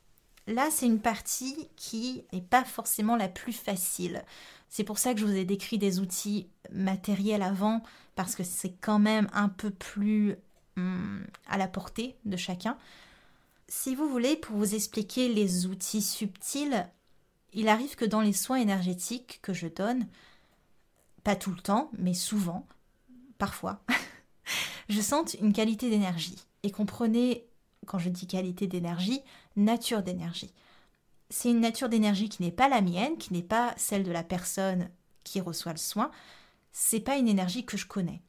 Là, 0.47 0.69
c'est 0.71 0.87
une 0.87 1.01
partie 1.01 1.69
qui 1.77 2.25
n'est 2.33 2.43
pas 2.43 2.65
forcément 2.65 3.17
la 3.17 3.29
plus 3.29 3.53
facile. 3.53 4.23
C'est 4.69 4.85
pour 4.85 4.99
ça 4.99 5.15
que 5.15 5.21
je 5.21 5.27
vous 5.27 5.37
ai 5.37 5.45
décrit 5.45 5.79
des 5.79 6.01
outils 6.01 6.49
matériels 6.71 7.43
avant, 7.43 7.83
parce 8.15 8.35
que 8.35 8.45
c'est 8.45 8.75
quand 8.81 8.99
même 8.99 9.29
un 9.33 9.49
peu 9.49 9.71
plus 9.71 10.37
hum, 10.77 11.25
à 11.47 11.57
la 11.57 11.69
portée 11.69 12.17
de 12.25 12.37
chacun. 12.37 12.77
Si 13.69 13.95
vous 13.95 14.09
voulez, 14.09 14.37
pour 14.37 14.57
vous 14.57 14.75
expliquer 14.75 15.33
les 15.33 15.67
outils 15.67 16.03
subtils, 16.03 16.87
il 17.55 17.69
arrive 17.69 17.97
que 17.97 18.05
dans 18.05 18.21
les 18.21 18.33
soins 18.33 18.59
énergétiques 18.59 19.39
que 19.43 19.55
je 19.55 19.69
donne, 19.69 20.07
pas 21.23 21.37
tout 21.37 21.53
le 21.53 21.61
temps, 21.61 21.91
mais 21.97 22.13
souvent, 22.13 22.67
parfois, 23.39 23.81
je 24.89 25.01
sente 25.01 25.35
une 25.35 25.53
qualité 25.55 25.89
d'énergie. 25.89 26.39
Et 26.63 26.71
comprenez 26.71 27.47
quand 27.85 27.99
je 27.99 28.09
dis 28.09 28.27
qualité 28.27 28.67
d'énergie, 28.67 29.21
nature 29.57 30.03
d'énergie. 30.03 30.53
C'est 31.31 31.51
une 31.51 31.61
nature 31.61 31.89
d'énergie 31.89 32.29
qui 32.29 32.43
n'est 32.43 32.53
pas 32.53 32.69
la 32.69 32.81
mienne, 32.81 33.17
qui 33.17 33.33
n'est 33.33 33.43
pas 33.43 33.75
celle 33.77 34.05
de 34.05 34.13
la 34.13 34.23
personne 34.23 34.91
qui 35.25 35.41
reçoit 35.41 35.73
le 35.73 35.79
soin. 35.79 36.11
C'est 36.73 37.01
pas 37.01 37.17
une 37.17 37.29
énergie 37.29 37.65
que 37.65 37.77
je 37.77 37.87
connais. 37.87 38.21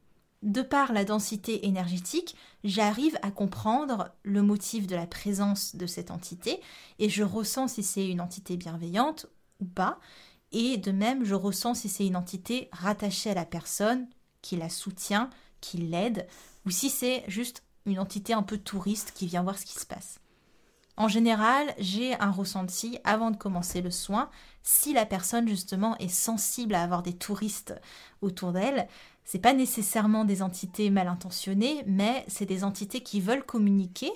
De 0.44 0.62
par 0.62 0.94
la 0.94 1.06
densité 1.06 1.66
énergétique, 1.66 2.36
j'arrive 2.64 3.18
à 3.22 3.32
comprendre 3.32 4.12
le 4.24 4.44
motif 4.44 4.86
de 4.86 4.96
la 4.96 5.08
présence 5.08 5.76
de 5.76 5.88
cette 5.88 6.12
entité 6.12 6.62
et 7.00 7.10
je 7.10 7.24
ressens 7.24 7.70
si 7.70 7.84
c'est 7.84 8.08
une 8.08 8.22
entité 8.22 8.56
bienveillante 8.56 9.26
ou 9.60 9.66
pas. 9.66 10.00
Et 10.52 10.78
de 10.78 10.92
même, 10.92 11.26
je 11.26 11.36
ressens 11.36 11.76
si 11.76 11.90
c'est 11.90 12.06
une 12.06 12.16
entité 12.16 12.70
rattachée 12.72 13.32
à 13.32 13.34
la 13.34 13.46
personne, 13.46 14.08
qui 14.42 14.56
la 14.56 14.70
soutient, 14.70 15.30
qui 15.62 15.78
l'aide, 15.78 16.28
ou 16.66 16.70
si 16.70 16.90
c'est 16.90 17.24
juste 17.28 17.64
une 17.86 18.00
entité 18.00 18.34
un 18.34 18.44
peu 18.44 18.58
touriste 18.58 19.12
qui 19.14 19.28
vient 19.28 19.44
voir 19.44 19.58
ce 19.58 19.66
qui 19.66 19.74
se 19.74 19.86
passe. 19.86 20.20
En 20.98 21.08
général, 21.08 21.74
j'ai 21.78 22.20
un 22.22 22.32
ressenti 22.32 23.00
avant 23.04 23.32
de 23.32 23.38
commencer 23.38 23.82
le 23.82 23.92
soin 23.92 24.30
si 24.64 24.94
la 24.94 25.06
personne 25.06 25.48
justement 25.48 25.98
est 25.98 26.08
sensible 26.08 26.74
à 26.74 26.84
avoir 26.84 27.04
des 27.04 27.14
touristes 27.14 27.74
autour 28.22 28.54
d'elle. 28.54 28.88
C'est 29.26 29.40
pas 29.40 29.54
nécessairement 29.54 30.24
des 30.24 30.42
entités 30.42 30.90
mal 30.90 31.08
intentionnées, 31.08 31.84
mais 31.86 32.24
c'est 32.28 32.46
des 32.46 32.64
entités 32.64 33.02
qui 33.02 33.20
veulent 33.20 33.46
communiquer 33.46 34.12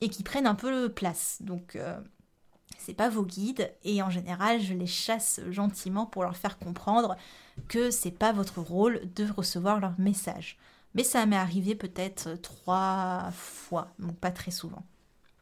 et 0.00 0.08
qui 0.08 0.24
prennent 0.24 0.48
un 0.48 0.56
peu 0.56 0.88
place. 0.88 1.38
Donc 1.40 1.76
euh, 1.76 2.00
c'est 2.78 2.94
pas 2.94 3.08
vos 3.08 3.24
guides 3.24 3.72
et 3.84 4.02
en 4.02 4.10
général, 4.10 4.60
je 4.60 4.74
les 4.74 4.86
chasse 4.86 5.40
gentiment 5.50 6.06
pour 6.06 6.24
leur 6.24 6.36
faire 6.36 6.58
comprendre 6.58 7.16
que 7.68 7.92
c'est 7.92 8.10
pas 8.10 8.32
votre 8.32 8.60
rôle 8.60 9.00
de 9.14 9.30
recevoir 9.30 9.78
leur 9.78 9.94
message 9.98 10.58
mais 10.94 11.04
ça 11.04 11.24
m'est 11.26 11.36
arrivé 11.36 11.74
peut-être 11.74 12.34
trois 12.40 13.30
fois, 13.32 13.92
donc 13.98 14.16
pas 14.16 14.30
très 14.30 14.50
souvent. 14.50 14.84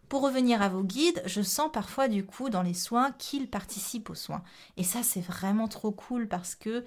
Pour 0.08 0.22
revenir 0.22 0.60
à 0.60 0.68
vos 0.68 0.82
guides, 0.82 1.22
je 1.26 1.40
sens 1.40 1.70
parfois 1.72 2.08
du 2.08 2.24
coup 2.24 2.50
dans 2.50 2.62
les 2.62 2.74
soins 2.74 3.12
qu'ils 3.12 3.48
participent 3.48 4.10
aux 4.10 4.14
soins. 4.14 4.42
Et 4.76 4.84
ça 4.84 5.02
c'est 5.02 5.20
vraiment 5.20 5.68
trop 5.68 5.92
cool 5.92 6.26
parce 6.26 6.54
que 6.54 6.84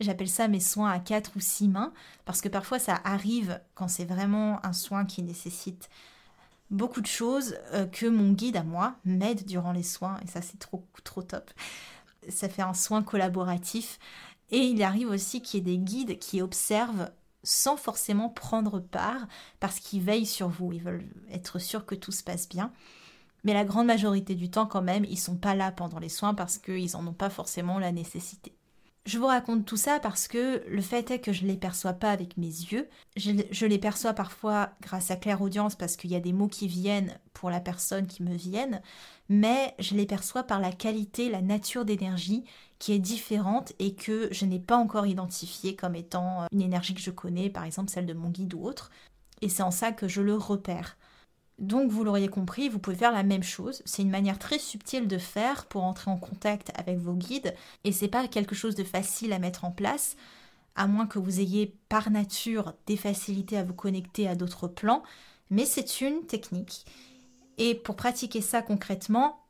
j'appelle 0.00 0.28
ça 0.28 0.48
mes 0.48 0.60
soins 0.60 0.90
à 0.90 0.98
quatre 0.98 1.32
ou 1.36 1.40
six 1.40 1.68
mains, 1.68 1.92
parce 2.24 2.40
que 2.40 2.48
parfois 2.48 2.78
ça 2.78 3.00
arrive 3.04 3.60
quand 3.74 3.88
c'est 3.88 4.04
vraiment 4.04 4.64
un 4.64 4.72
soin 4.72 5.04
qui 5.04 5.22
nécessite 5.22 5.88
beaucoup 6.70 7.00
de 7.00 7.06
choses 7.06 7.56
euh, 7.72 7.86
que 7.86 8.06
mon 8.06 8.32
guide 8.32 8.56
à 8.56 8.62
moi 8.62 8.96
m'aide 9.04 9.46
durant 9.46 9.72
les 9.72 9.82
soins, 9.82 10.20
et 10.22 10.26
ça 10.26 10.42
c'est 10.42 10.58
trop, 10.58 10.84
trop 11.04 11.22
top. 11.22 11.50
Ça 12.28 12.48
fait 12.48 12.62
un 12.62 12.74
soin 12.74 13.02
collaboratif. 13.02 13.98
Et 14.50 14.58
il 14.58 14.82
arrive 14.82 15.10
aussi 15.10 15.42
qu'il 15.42 15.58
y 15.58 15.60
ait 15.60 15.76
des 15.76 15.82
guides 15.82 16.18
qui 16.18 16.40
observent 16.40 17.10
sans 17.42 17.76
forcément 17.76 18.28
prendre 18.28 18.80
part 18.80 19.26
parce 19.60 19.80
qu'ils 19.80 20.02
veillent 20.02 20.26
sur 20.26 20.48
vous, 20.48 20.72
ils 20.72 20.82
veulent 20.82 21.08
être 21.30 21.58
sûrs 21.58 21.86
que 21.86 21.94
tout 21.94 22.12
se 22.12 22.22
passe 22.22 22.48
bien. 22.48 22.72
Mais 23.44 23.54
la 23.54 23.64
grande 23.64 23.86
majorité 23.86 24.34
du 24.34 24.50
temps 24.50 24.66
quand 24.66 24.82
même, 24.82 25.04
ils 25.04 25.18
sont 25.18 25.36
pas 25.36 25.54
là 25.54 25.70
pendant 25.72 25.98
les 25.98 26.08
soins 26.08 26.34
parce 26.34 26.58
qu'ils 26.58 26.92
n'en 26.92 27.06
ont 27.06 27.12
pas 27.12 27.30
forcément 27.30 27.78
la 27.78 27.92
nécessité. 27.92 28.54
Je 29.08 29.18
vous 29.18 29.26
raconte 29.26 29.64
tout 29.64 29.78
ça 29.78 30.00
parce 30.00 30.28
que 30.28 30.62
le 30.68 30.82
fait 30.82 31.10
est 31.10 31.18
que 31.18 31.32
je 31.32 31.44
ne 31.44 31.48
les 31.48 31.56
perçois 31.56 31.94
pas 31.94 32.10
avec 32.10 32.36
mes 32.36 32.46
yeux. 32.46 32.86
Je, 33.16 33.64
les 33.64 33.78
perçois 33.78 34.12
parfois 34.12 34.72
grâce 34.82 35.10
à 35.10 35.16
claire 35.16 35.40
audience 35.40 35.76
parce 35.76 35.96
qu'il 35.96 36.10
y 36.10 36.14
a 36.14 36.20
des 36.20 36.34
mots 36.34 36.48
qui 36.48 36.68
viennent 36.68 37.18
pour 37.32 37.48
la 37.48 37.60
personne 37.60 38.06
qui 38.06 38.22
me 38.22 38.34
viennent, 38.34 38.82
mais 39.30 39.74
je 39.78 39.94
les 39.94 40.04
perçois 40.04 40.42
par 40.42 40.60
la 40.60 40.72
qualité, 40.72 41.30
la 41.30 41.40
nature 41.40 41.86
d'énergie 41.86 42.44
qui 42.78 42.92
est 42.92 42.98
différente 42.98 43.72
et 43.78 43.94
que 43.94 44.28
je 44.32 44.44
n'ai 44.44 44.60
pas 44.60 44.76
encore 44.76 45.06
identifiée 45.06 45.74
comme 45.74 45.94
étant 45.94 46.46
une 46.52 46.62
énergie 46.62 46.94
que 46.94 47.00
je 47.00 47.10
connais, 47.10 47.50
par 47.50 47.64
exemple 47.64 47.90
celle 47.90 48.06
de 48.06 48.14
mon 48.14 48.30
guide 48.30 48.54
ou 48.54 48.64
autre. 48.64 48.90
Et 49.40 49.48
c'est 49.48 49.62
en 49.62 49.70
ça 49.70 49.92
que 49.92 50.08
je 50.08 50.22
le 50.22 50.34
repère. 50.34 50.96
Donc 51.58 51.90
vous 51.90 52.04
l'auriez 52.04 52.28
compris, 52.28 52.68
vous 52.68 52.78
pouvez 52.78 52.96
faire 52.96 53.12
la 53.12 53.24
même 53.24 53.42
chose. 53.42 53.82
C'est 53.84 54.02
une 54.02 54.10
manière 54.10 54.38
très 54.38 54.60
subtile 54.60 55.08
de 55.08 55.18
faire 55.18 55.66
pour 55.66 55.82
entrer 55.82 56.10
en 56.10 56.16
contact 56.16 56.70
avec 56.76 56.98
vos 56.98 57.14
guides 57.14 57.54
et 57.82 57.90
c'est 57.90 58.08
pas 58.08 58.28
quelque 58.28 58.54
chose 58.54 58.76
de 58.76 58.84
facile 58.84 59.32
à 59.32 59.40
mettre 59.40 59.64
en 59.64 59.72
place 59.72 60.16
à 60.76 60.86
moins 60.86 61.08
que 61.08 61.18
vous 61.18 61.40
ayez 61.40 61.74
par 61.88 62.10
nature 62.10 62.72
des 62.86 62.96
facilités 62.96 63.58
à 63.58 63.64
vous 63.64 63.74
connecter 63.74 64.28
à 64.28 64.36
d'autres 64.36 64.68
plans, 64.68 65.02
mais 65.50 65.66
c'est 65.66 66.00
une 66.00 66.24
technique. 66.24 66.86
Et 67.58 67.74
pour 67.74 67.96
pratiquer 67.96 68.40
ça 68.40 68.62
concrètement, 68.62 69.40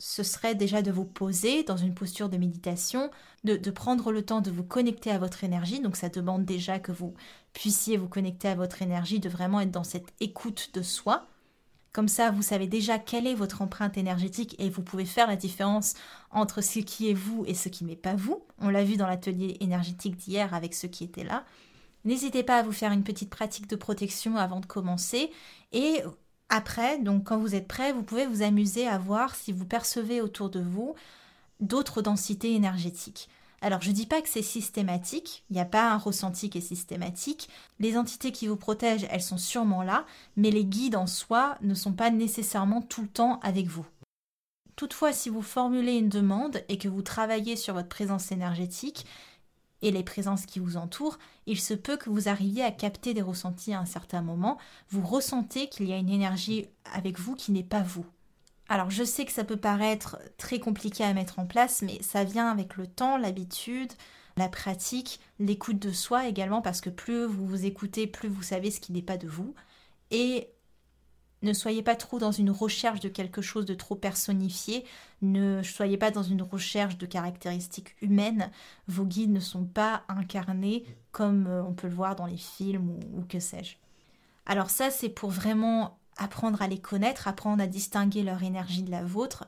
ce 0.00 0.22
serait 0.22 0.54
déjà 0.54 0.80
de 0.80 0.90
vous 0.90 1.04
poser 1.04 1.62
dans 1.62 1.76
une 1.76 1.94
posture 1.94 2.30
de 2.30 2.38
méditation, 2.38 3.10
de, 3.44 3.70
prendre 3.70 4.12
le 4.12 4.24
temps 4.24 4.40
de 4.40 4.50
vous 4.50 4.64
connecter 4.64 5.10
à 5.10 5.18
votre 5.18 5.44
énergie. 5.44 5.80
Donc 5.80 5.94
ça 5.94 6.08
demande 6.08 6.46
déjà 6.46 6.78
que 6.78 6.90
vous 6.90 7.14
puissiez 7.52 7.98
vous 7.98 8.08
connecter 8.08 8.48
à 8.48 8.54
votre 8.54 8.80
énergie, 8.80 9.20
de 9.20 9.28
vraiment 9.28 9.60
être 9.60 9.70
dans 9.70 9.84
cette 9.84 10.14
écoute 10.20 10.70
de 10.72 10.80
soi. 10.80 11.26
Comme 11.92 12.08
ça, 12.08 12.30
vous 12.30 12.40
savez 12.40 12.66
déjà 12.66 12.98
quelle 12.98 13.26
est 13.26 13.34
votre 13.34 13.60
empreinte 13.60 13.98
énergétique 13.98 14.56
et 14.58 14.70
vous 14.70 14.82
pouvez 14.82 15.04
faire 15.04 15.26
la 15.26 15.36
différence 15.36 15.94
entre 16.30 16.62
ce 16.62 16.78
qui 16.78 17.10
est 17.10 17.14
vous 17.14 17.44
et 17.46 17.54
ce 17.54 17.68
qui 17.68 17.84
n'est 17.84 17.94
pas 17.94 18.14
vous. 18.14 18.42
On 18.58 18.70
l'a 18.70 18.84
vu 18.84 18.96
dans 18.96 19.06
l'atelier 19.06 19.58
énergétique 19.60 20.16
d'hier 20.16 20.54
avec 20.54 20.72
ceux 20.72 20.88
qui 20.88 21.04
étaient 21.04 21.24
là. 21.24 21.44
N'hésitez 22.06 22.42
pas 22.42 22.58
à 22.58 22.62
vous 22.62 22.72
faire 22.72 22.92
une 22.92 23.04
petite 23.04 23.28
pratique 23.28 23.66
de 23.66 23.76
protection 23.76 24.36
avant 24.36 24.60
de 24.60 24.66
commencer 24.66 25.30
et 25.72 26.02
après, 26.50 26.98
donc 26.98 27.24
quand 27.24 27.38
vous 27.38 27.54
êtes 27.54 27.68
prêt, 27.68 27.92
vous 27.92 28.02
pouvez 28.02 28.26
vous 28.26 28.42
amuser 28.42 28.86
à 28.86 28.98
voir 28.98 29.34
si 29.34 29.52
vous 29.52 29.64
percevez 29.64 30.20
autour 30.20 30.50
de 30.50 30.60
vous 30.60 30.94
d'autres 31.60 32.02
densités 32.02 32.54
énergétiques. 32.54 33.28
Alors 33.62 33.82
je 33.82 33.90
dis 33.90 34.06
pas 34.06 34.22
que 34.22 34.28
c'est 34.28 34.42
systématique, 34.42 35.44
il 35.50 35.54
n'y 35.54 35.60
a 35.60 35.66
pas 35.66 35.90
un 35.90 35.98
ressenti 35.98 36.48
qui 36.48 36.58
est 36.58 36.62
systématique. 36.62 37.48
Les 37.78 37.96
entités 37.96 38.32
qui 38.32 38.46
vous 38.46 38.56
protègent, 38.56 39.06
elles 39.10 39.22
sont 39.22 39.38
sûrement 39.38 39.82
là, 39.82 40.06
mais 40.36 40.50
les 40.50 40.64
guides 40.64 40.96
en 40.96 41.06
soi 41.06 41.56
ne 41.60 41.74
sont 41.74 41.92
pas 41.92 42.10
nécessairement 42.10 42.80
tout 42.80 43.02
le 43.02 43.08
temps 43.08 43.38
avec 43.42 43.66
vous. 43.66 43.86
Toutefois, 44.76 45.12
si 45.12 45.28
vous 45.28 45.42
formulez 45.42 45.98
une 45.98 46.08
demande 46.08 46.62
et 46.70 46.78
que 46.78 46.88
vous 46.88 47.02
travaillez 47.02 47.54
sur 47.54 47.74
votre 47.74 47.88
présence 47.88 48.32
énergétique 48.32 49.04
et 49.82 49.90
les 49.90 50.02
présences 50.02 50.46
qui 50.46 50.58
vous 50.58 50.76
entourent, 50.76 51.18
il 51.46 51.60
se 51.60 51.74
peut 51.74 51.96
que 51.96 52.10
vous 52.10 52.28
arriviez 52.28 52.62
à 52.62 52.70
capter 52.70 53.14
des 53.14 53.22
ressentis 53.22 53.72
à 53.72 53.80
un 53.80 53.86
certain 53.86 54.22
moment. 54.22 54.58
Vous 54.90 55.06
ressentez 55.06 55.68
qu'il 55.68 55.88
y 55.88 55.92
a 55.92 55.98
une 55.98 56.10
énergie 56.10 56.66
avec 56.92 57.18
vous 57.18 57.34
qui 57.34 57.52
n'est 57.52 57.62
pas 57.62 57.82
vous. 57.82 58.06
Alors 58.68 58.90
je 58.90 59.02
sais 59.02 59.24
que 59.24 59.32
ça 59.32 59.44
peut 59.44 59.56
paraître 59.56 60.18
très 60.36 60.60
compliqué 60.60 61.02
à 61.02 61.12
mettre 61.12 61.38
en 61.38 61.46
place, 61.46 61.82
mais 61.82 62.00
ça 62.02 62.24
vient 62.24 62.48
avec 62.48 62.76
le 62.76 62.86
temps, 62.86 63.16
l'habitude, 63.16 63.92
la 64.36 64.48
pratique, 64.48 65.18
l'écoute 65.38 65.78
de 65.78 65.92
soi 65.92 66.28
également, 66.28 66.62
parce 66.62 66.80
que 66.80 66.90
plus 66.90 67.24
vous 67.24 67.46
vous 67.46 67.66
écoutez, 67.66 68.06
plus 68.06 68.28
vous 68.28 68.42
savez 68.42 68.70
ce 68.70 68.80
qui 68.80 68.92
n'est 68.92 69.02
pas 69.02 69.16
de 69.16 69.26
vous. 69.26 69.54
Et 70.12 70.48
ne 71.42 71.52
soyez 71.52 71.82
pas 71.82 71.96
trop 71.96 72.18
dans 72.18 72.32
une 72.32 72.50
recherche 72.50 73.00
de 73.00 73.08
quelque 73.08 73.40
chose 73.42 73.64
de 73.64 73.74
trop 73.74 73.94
personnifié, 73.94 74.84
ne 75.22 75.62
soyez 75.62 75.96
pas 75.96 76.10
dans 76.10 76.22
une 76.22 76.42
recherche 76.42 76.98
de 76.98 77.06
caractéristiques 77.06 77.96
humaines, 78.02 78.50
vos 78.88 79.04
guides 79.04 79.32
ne 79.32 79.40
sont 79.40 79.64
pas 79.64 80.02
incarnés 80.08 80.84
comme 81.12 81.46
euh, 81.46 81.62
on 81.62 81.72
peut 81.72 81.88
le 81.88 81.94
voir 81.94 82.16
dans 82.16 82.26
les 82.26 82.36
films 82.36 82.98
ou, 83.14 83.22
que 83.22 83.40
sais-je. 83.40 83.76
Alors 84.46 84.70
ça 84.70 84.90
c'est 84.90 85.08
pour 85.08 85.30
vraiment 85.30 85.98
apprendre 86.16 86.60
à 86.60 86.68
les 86.68 86.80
connaître, 86.80 87.28
apprendre 87.28 87.62
à 87.62 87.66
distinguer 87.66 88.22
leur 88.22 88.42
énergie 88.42 88.82
de 88.82 88.90
la 88.90 89.04
vôtre. 89.04 89.46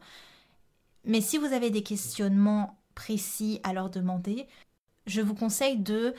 Mais 1.05 1.21
si 1.21 1.37
vous 1.37 1.53
avez 1.53 1.71
des 1.71 1.83
questionnements 1.83 2.79
précis 2.95 3.61
à 3.65 3.73
leur 3.73 3.91
demander, 3.91 4.47
je 5.07 5.21
vous 5.21 5.35
conseille 5.35 5.79
de 5.79 6.15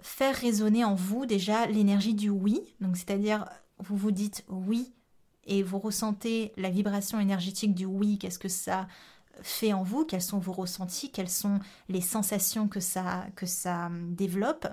faire 0.00 0.34
résonner 0.34 0.84
en 0.84 0.94
vous 0.94 1.26
déjà 1.26 1.66
l'énergie 1.66 2.14
du 2.14 2.30
oui. 2.30 2.62
Donc 2.80 2.96
c'est-à-dire 2.96 3.44
vous 3.78 3.96
vous 3.96 4.12
dites 4.12 4.44
oui 4.48 4.92
et 5.46 5.62
vous 5.62 5.78
ressentez 5.78 6.52
la 6.56 6.70
vibration 6.70 7.20
énergétique 7.20 7.74
du 7.74 7.84
oui, 7.84 8.18
qu'est-ce 8.18 8.38
que 8.38 8.48
ça 8.48 8.86
fait 9.42 9.72
en 9.72 9.82
vous, 9.82 10.04
quels 10.04 10.22
sont 10.22 10.38
vos 10.38 10.52
ressentis, 10.52 11.10
quelles 11.10 11.30
sont 11.30 11.60
les 11.88 12.00
sensations 12.00 12.68
que 12.68 12.80
ça, 12.80 13.26
que 13.36 13.46
ça 13.46 13.90
développe. 14.10 14.66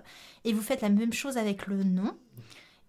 Et 0.43 0.53
vous 0.53 0.61
faites 0.61 0.81
la 0.81 0.89
même 0.89 1.13
chose 1.13 1.37
avec 1.37 1.67
le 1.67 1.83
non. 1.83 2.17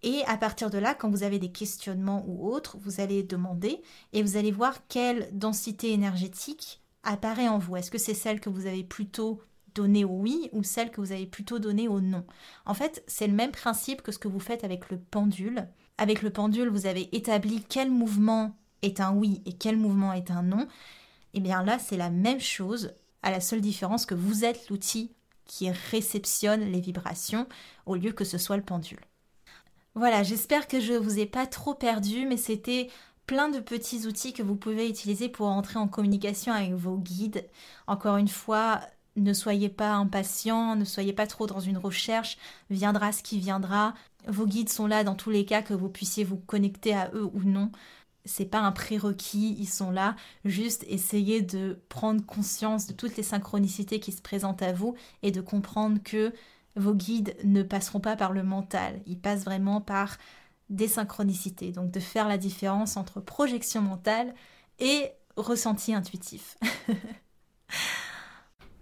Et 0.03 0.23
à 0.27 0.37
partir 0.37 0.71
de 0.71 0.79
là, 0.79 0.95
quand 0.95 1.11
vous 1.11 1.25
avez 1.25 1.38
des 1.38 1.51
questionnements 1.51 2.25
ou 2.27 2.49
autres, 2.49 2.77
vous 2.79 3.01
allez 3.01 3.23
demander 3.23 3.83
et 4.12 4.23
vous 4.23 4.37
allez 4.37 4.53
voir 4.53 4.87
quelle 4.88 5.29
densité 5.33 5.93
énergétique 5.93 6.81
apparaît 7.03 7.49
en 7.49 7.59
vous. 7.59 7.77
Est-ce 7.77 7.91
que 7.91 7.99
c'est 7.99 8.14
celle 8.14 8.41
que 8.41 8.51
vous 8.51 8.67
avez 8.67 8.85
plutôt 8.85 9.41
donnée 9.75 10.05
au 10.05 10.11
oui 10.11 10.51
ou 10.53 10.62
celle 10.62 10.91
que 10.91 11.01
vous 11.01 11.12
avez 11.12 11.27
plutôt 11.27 11.59
donnée 11.59 11.88
au 11.88 12.01
non? 12.01 12.25
En 12.64 12.75
fait, 12.75 13.03
c'est 13.07 13.27
le 13.27 13.33
même 13.33 13.51
principe 13.51 14.03
que 14.03 14.12
ce 14.12 14.19
que 14.19 14.29
vous 14.29 14.41
faites 14.41 14.64
avec 14.64 14.91
le 14.91 14.99
pendule. 14.99 15.69
Avec 15.98 16.22
le 16.22 16.30
pendule, 16.30 16.68
vous 16.68 16.87
avez 16.87 17.14
établi 17.14 17.64
quel 17.68 17.90
mouvement 17.90 18.56
est 18.82 19.00
un 19.00 19.12
oui 19.12 19.42
et 19.46 19.52
quel 19.52 19.76
mouvement 19.76 20.12
est 20.12 20.30
un 20.30 20.42
non. 20.42 20.62
Et 21.34 21.38
eh 21.38 21.40
bien 21.40 21.62
là, 21.62 21.78
c'est 21.78 21.96
la 21.96 22.11
même 22.11 22.40
chose, 22.40 22.94
à 23.22 23.30
la 23.30 23.40
seule 23.40 23.61
différence 23.61 24.06
que 24.06 24.14
vous 24.14 24.44
êtes 24.44 24.70
l'outil 24.70 25.12
qui 25.44 25.70
réceptionne 25.70 26.61
les 26.61 26.80
vibrations 26.80 27.46
au 27.87 27.96
lieu 27.96 28.12
que 28.12 28.24
ce 28.24 28.38
soit 28.38 28.56
le 28.56 28.62
pendule. 28.62 29.00
Voilà, 29.94 30.22
j'espère 30.22 30.68
que 30.68 30.80
je 30.80 30.92
ne 30.92 30.98
vous 30.98 31.18
ai 31.18 31.26
pas 31.26 31.46
trop 31.46 31.74
perdu, 31.74 32.26
mais 32.26 32.37
c'était 32.37 32.88
plein 33.26 33.48
de 33.48 33.58
petits 33.58 34.06
outils 34.06 34.32
que 34.32 34.42
vous 34.42 34.56
pouvez 34.56 34.88
utiliser 34.88 35.28
pour 35.28 35.48
entrer 35.48 35.78
en 35.78 35.88
communication 35.88 36.52
avec 36.52 36.72
vos 36.72 36.96
guides. 36.96 37.48
Encore 37.87 38.16
une 38.16 38.28
fois, 38.28 38.80
ne 39.16 39.32
soyez 39.32 39.68
pas 39.68 39.92
impatient, 39.92 40.76
ne 40.76 40.84
soyez 40.84 41.12
pas 41.12 41.26
trop 41.26 41.46
dans 41.46 41.61
une 41.61 41.78
recherche, 41.78 42.38
viendra 42.70 43.12
ce 43.12 43.22
qui 43.22 43.38
viendra. 43.38 43.94
Vos 44.29 44.47
guides 44.47 44.69
sont 44.69 44.87
là 44.87 45.05
dans 45.05 45.14
tous 45.14 45.31
les 45.31 45.45
cas 45.45 45.62
que 45.62 45.75
vous 45.75 45.88
puissiez 45.88 46.25
vous 46.25 46.37
connecter 46.37 46.95
à 46.95 47.11
eux 47.14 47.29
ou 47.33 47.43
non. 47.43 47.71
C'est 48.25 48.45
pas 48.45 48.61
un 48.61 48.73
prérequis, 48.73 49.57
ils 49.59 49.69
sont 49.69 49.91
là. 49.91 50.14
Juste 50.45 50.85
essayez 50.88 51.41
de 51.41 51.81
prendre 51.88 52.25
conscience 52.25 52.87
de 52.87 52.93
toutes 52.93 53.17
les 53.17 53.23
synchronicités 53.23 54.01
qui 54.01 54.12
se 54.12 54.21
présentent 54.21 54.62
à 54.62 54.73
vous 54.73 54.95
et 55.23 55.31
de 55.31 55.41
comprendre 55.41 55.99
que 56.03 56.33
vos 56.77 56.95
guides 56.95 57.37
ne 57.45 57.62
passeront 57.62 58.01
pas 58.01 58.17
par 58.17 58.33
le 58.33 58.43
mental, 58.43 59.01
ils 59.07 59.19
passent 59.19 59.45
vraiment 59.45 59.81
par 59.81 60.17
des 60.69 60.88
synchronicités. 60.88 61.73
Donc 61.73 61.91
de 61.91 62.01
faire 62.01 62.29
la 62.29 62.38
différence 62.38 62.97
entre 62.97 63.21
projection 63.21 63.83
mentale 63.83 64.35
et 64.79 65.11
ressenti 65.37 65.95
intuitif. 65.95 66.57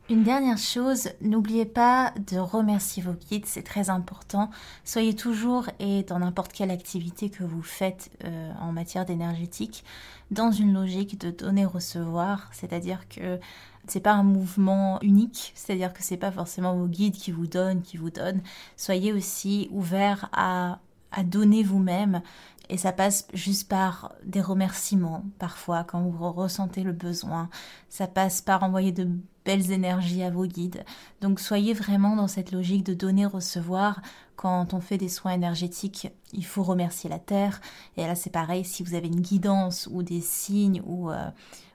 Une 0.09 0.23
dernière 0.23 0.59
chose, 0.59 1.09
n'oubliez 1.21 1.65
pas 1.65 2.15
de 2.31 2.39
remercier 2.39 3.03
vos 3.03 3.15
guides, 3.15 3.45
c'est 3.45 3.65
très 3.65 3.91
important. 3.91 4.51
Soyez 4.85 5.17
toujours 5.17 5.69
et 5.81 6.05
dans 6.05 6.21
n'importe 6.21 6.53
quelle 6.53 6.71
activité 6.71 7.29
que 7.29 7.43
vous 7.43 7.63
faites 7.63 8.17
euh, 8.23 8.53
en 8.61 8.71
matière 8.71 9.05
d'énergétique, 9.05 9.85
dans 10.31 10.53
une 10.53 10.73
logique 10.73 11.19
de 11.19 11.33
donner-recevoir, 11.33 12.49
c'est-à-dire 12.53 13.09
que 13.09 13.41
c'est 13.89 13.99
pas 13.99 14.13
un 14.13 14.23
mouvement 14.23 15.01
unique, 15.03 15.53
c'est-à-dire 15.57 15.93
que 15.93 16.05
c'est 16.05 16.17
pas 16.17 16.31
forcément 16.31 16.77
vos 16.77 16.87
guides 16.87 17.17
qui 17.17 17.33
vous 17.33 17.49
donnent, 17.49 17.83
qui 17.83 17.97
vous 17.97 18.11
donnent. 18.11 18.43
Soyez 18.77 19.13
aussi 19.13 19.69
ouverts 19.73 20.29
à, 20.33 20.79
à 21.11 21.25
donner 21.25 21.65
vous-même. 21.65 22.23
Et 22.69 22.77
ça 22.77 22.93
passe 22.93 23.27
juste 23.33 23.69
par 23.69 24.13
des 24.25 24.41
remerciements, 24.41 25.25
parfois, 25.41 25.83
quand 25.85 26.03
vous 26.03 26.33
ressentez 26.33 26.83
le 26.83 26.93
besoin. 26.93 27.49
Ça 27.89 28.07
passe 28.07 28.41
par 28.41 28.63
envoyer 28.63 28.91
de 28.93 29.09
belles 29.47 29.71
énergies 29.71 30.23
à 30.23 30.31
vos 30.31 30.45
guides. 30.45 30.85
Donc 31.23 31.41
soyez 31.41 31.73
vraiment 31.73 32.17
dans 32.17 32.29
cette 32.29 32.53
logique 32.53 32.85
de 32.85 32.93
donner-recevoir. 32.93 34.03
Quand 34.35 34.75
on 34.75 34.81
fait 34.81 34.99
des 34.99 35.09
soins 35.09 35.33
énergétiques, 35.33 36.09
il 36.35 36.45
faut 36.45 36.63
remercier 36.63 37.09
la 37.09 37.19
Terre. 37.19 37.63
Et 37.97 38.03
là, 38.03 38.15
c'est 38.15 38.31
pareil, 38.31 38.65
si 38.65 38.83
vous 38.83 38.95
avez 38.95 39.07
une 39.07 39.21
guidance 39.21 39.89
ou 39.91 40.03
des 40.03 40.21
signes 40.21 40.83
ou, 40.85 41.11
euh, 41.11 41.31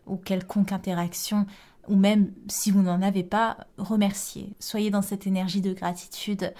ou 0.05 0.17
quelconque 0.17 0.71
interaction, 0.71 1.47
ou 1.87 1.95
même 1.95 2.31
si 2.47 2.69
vous 2.69 2.83
n'en 2.83 3.01
avez 3.01 3.23
pas, 3.23 3.57
remerciez. 3.77 4.53
Soyez 4.59 4.91
dans 4.91 5.01
cette 5.01 5.25
énergie 5.25 5.61
de 5.61 5.73
gratitude. 5.73 6.53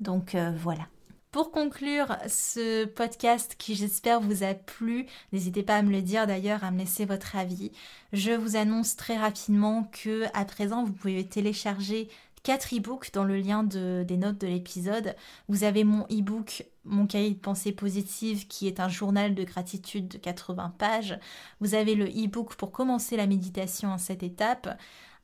Donc 0.00 0.34
euh, 0.34 0.52
voilà. 0.56 0.86
Pour 1.32 1.50
conclure 1.50 2.14
ce 2.28 2.84
podcast 2.84 3.54
qui 3.56 3.74
j'espère 3.74 4.20
vous 4.20 4.42
a 4.42 4.52
plu, 4.52 5.06
n'hésitez 5.32 5.62
pas 5.62 5.76
à 5.76 5.82
me 5.82 5.90
le 5.90 6.02
dire 6.02 6.26
d'ailleurs, 6.26 6.62
à 6.62 6.70
me 6.70 6.80
laisser 6.80 7.06
votre 7.06 7.36
avis. 7.36 7.72
Je 8.12 8.32
vous 8.32 8.56
annonce 8.56 8.96
très 8.96 9.16
rapidement 9.16 9.90
que 9.92 10.24
à 10.34 10.44
présent 10.44 10.84
vous 10.84 10.92
pouvez 10.92 11.26
télécharger 11.26 12.10
quatre 12.42 12.76
e-books 12.76 13.14
dans 13.14 13.24
le 13.24 13.38
lien 13.38 13.62
des 13.64 14.16
notes 14.18 14.42
de 14.42 14.46
l'épisode. 14.46 15.16
Vous 15.48 15.64
avez 15.64 15.84
mon 15.84 16.04
e-book 16.10 16.66
Mon 16.84 17.06
cahier 17.06 17.30
de 17.30 17.38
pensée 17.38 17.72
positive 17.72 18.46
qui 18.46 18.66
est 18.66 18.78
un 18.78 18.90
journal 18.90 19.34
de 19.34 19.44
gratitude 19.44 20.08
de 20.08 20.18
80 20.18 20.74
pages. 20.76 21.18
Vous 21.60 21.74
avez 21.74 21.94
le 21.94 22.08
e-book 22.08 22.56
pour 22.56 22.72
commencer 22.72 23.16
la 23.16 23.26
méditation 23.26 23.88
en 23.88 23.98
cette 23.98 24.22
étape. 24.22 24.68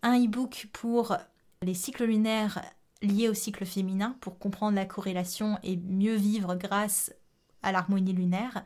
Un 0.02 0.18
e-book 0.24 0.68
pour 0.72 1.18
les 1.60 1.74
cycles 1.74 2.06
lunaires 2.06 2.62
liés 3.02 3.28
au 3.28 3.34
cycle 3.34 3.64
féminin 3.64 4.16
pour 4.20 4.38
comprendre 4.38 4.76
la 4.76 4.84
corrélation 4.84 5.58
et 5.62 5.76
mieux 5.76 6.16
vivre 6.16 6.54
grâce 6.56 7.12
à 7.62 7.72
l'harmonie 7.72 8.12
lunaire. 8.12 8.64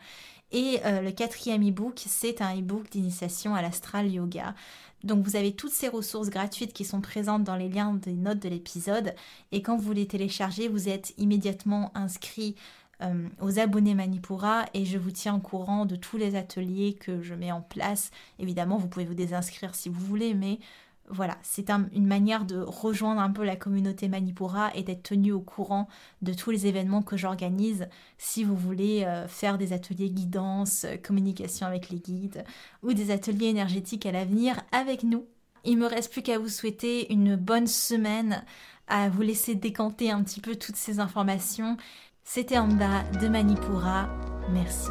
Et 0.50 0.80
euh, 0.84 1.00
le 1.00 1.12
quatrième 1.12 1.66
e-book, 1.66 2.02
c'est 2.06 2.42
un 2.42 2.54
e-book 2.56 2.90
d'initiation 2.90 3.54
à 3.54 3.62
l'astral 3.62 4.10
yoga. 4.10 4.54
Donc 5.02 5.24
vous 5.24 5.36
avez 5.36 5.52
toutes 5.52 5.72
ces 5.72 5.88
ressources 5.88 6.28
gratuites 6.28 6.72
qui 6.72 6.84
sont 6.84 7.00
présentes 7.00 7.42
dans 7.42 7.56
les 7.56 7.68
liens 7.68 7.94
des 7.94 8.12
notes 8.12 8.38
de 8.38 8.48
l'épisode. 8.48 9.14
Et 9.50 9.62
quand 9.62 9.76
vous 9.76 9.92
les 9.92 10.06
téléchargez, 10.06 10.68
vous 10.68 10.88
êtes 10.88 11.14
immédiatement 11.16 11.90
inscrit 11.94 12.54
euh, 13.02 13.28
aux 13.40 13.58
abonnés 13.58 13.94
Manipura 13.94 14.66
et 14.74 14.84
je 14.84 14.98
vous 14.98 15.10
tiens 15.10 15.34
au 15.36 15.40
courant 15.40 15.86
de 15.86 15.96
tous 15.96 16.18
les 16.18 16.36
ateliers 16.36 16.94
que 16.94 17.22
je 17.22 17.34
mets 17.34 17.50
en 17.50 17.62
place. 17.62 18.10
Évidemment, 18.38 18.76
vous 18.76 18.88
pouvez 18.88 19.06
vous 19.06 19.14
désinscrire 19.14 19.74
si 19.74 19.88
vous 19.88 20.04
voulez, 20.04 20.34
mais 20.34 20.60
voilà, 21.08 21.36
c'est 21.42 21.70
une 21.70 22.06
manière 22.06 22.44
de 22.44 22.58
rejoindre 22.58 23.20
un 23.20 23.30
peu 23.30 23.44
la 23.44 23.56
communauté 23.56 24.08
Manipura 24.08 24.70
et 24.74 24.82
d'être 24.82 25.02
tenu 25.02 25.32
au 25.32 25.40
courant 25.40 25.88
de 26.22 26.32
tous 26.32 26.50
les 26.50 26.66
événements 26.66 27.02
que 27.02 27.16
j'organise 27.16 27.88
si 28.18 28.44
vous 28.44 28.56
voulez 28.56 29.04
euh, 29.04 29.26
faire 29.28 29.58
des 29.58 29.72
ateliers 29.72 30.10
guidance, 30.10 30.84
euh, 30.84 30.96
communication 30.96 31.66
avec 31.66 31.90
les 31.90 31.98
guides 31.98 32.44
ou 32.82 32.94
des 32.94 33.10
ateliers 33.10 33.48
énergétiques 33.48 34.06
à 34.06 34.12
l'avenir 34.12 34.60
avec 34.72 35.02
nous. 35.02 35.26
Il 35.64 35.76
me 35.76 35.86
reste 35.86 36.12
plus 36.12 36.22
qu'à 36.22 36.38
vous 36.38 36.48
souhaiter 36.48 37.12
une 37.12 37.36
bonne 37.36 37.66
semaine, 37.66 38.44
à 38.88 39.08
vous 39.08 39.22
laisser 39.22 39.54
décanter 39.54 40.10
un 40.10 40.22
petit 40.22 40.40
peu 40.40 40.56
toutes 40.56 40.76
ces 40.76 40.98
informations. 40.98 41.76
C'était 42.24 42.58
Amba 42.58 43.02
de 43.20 43.28
Manipura. 43.28 44.08
Merci. 44.52 44.90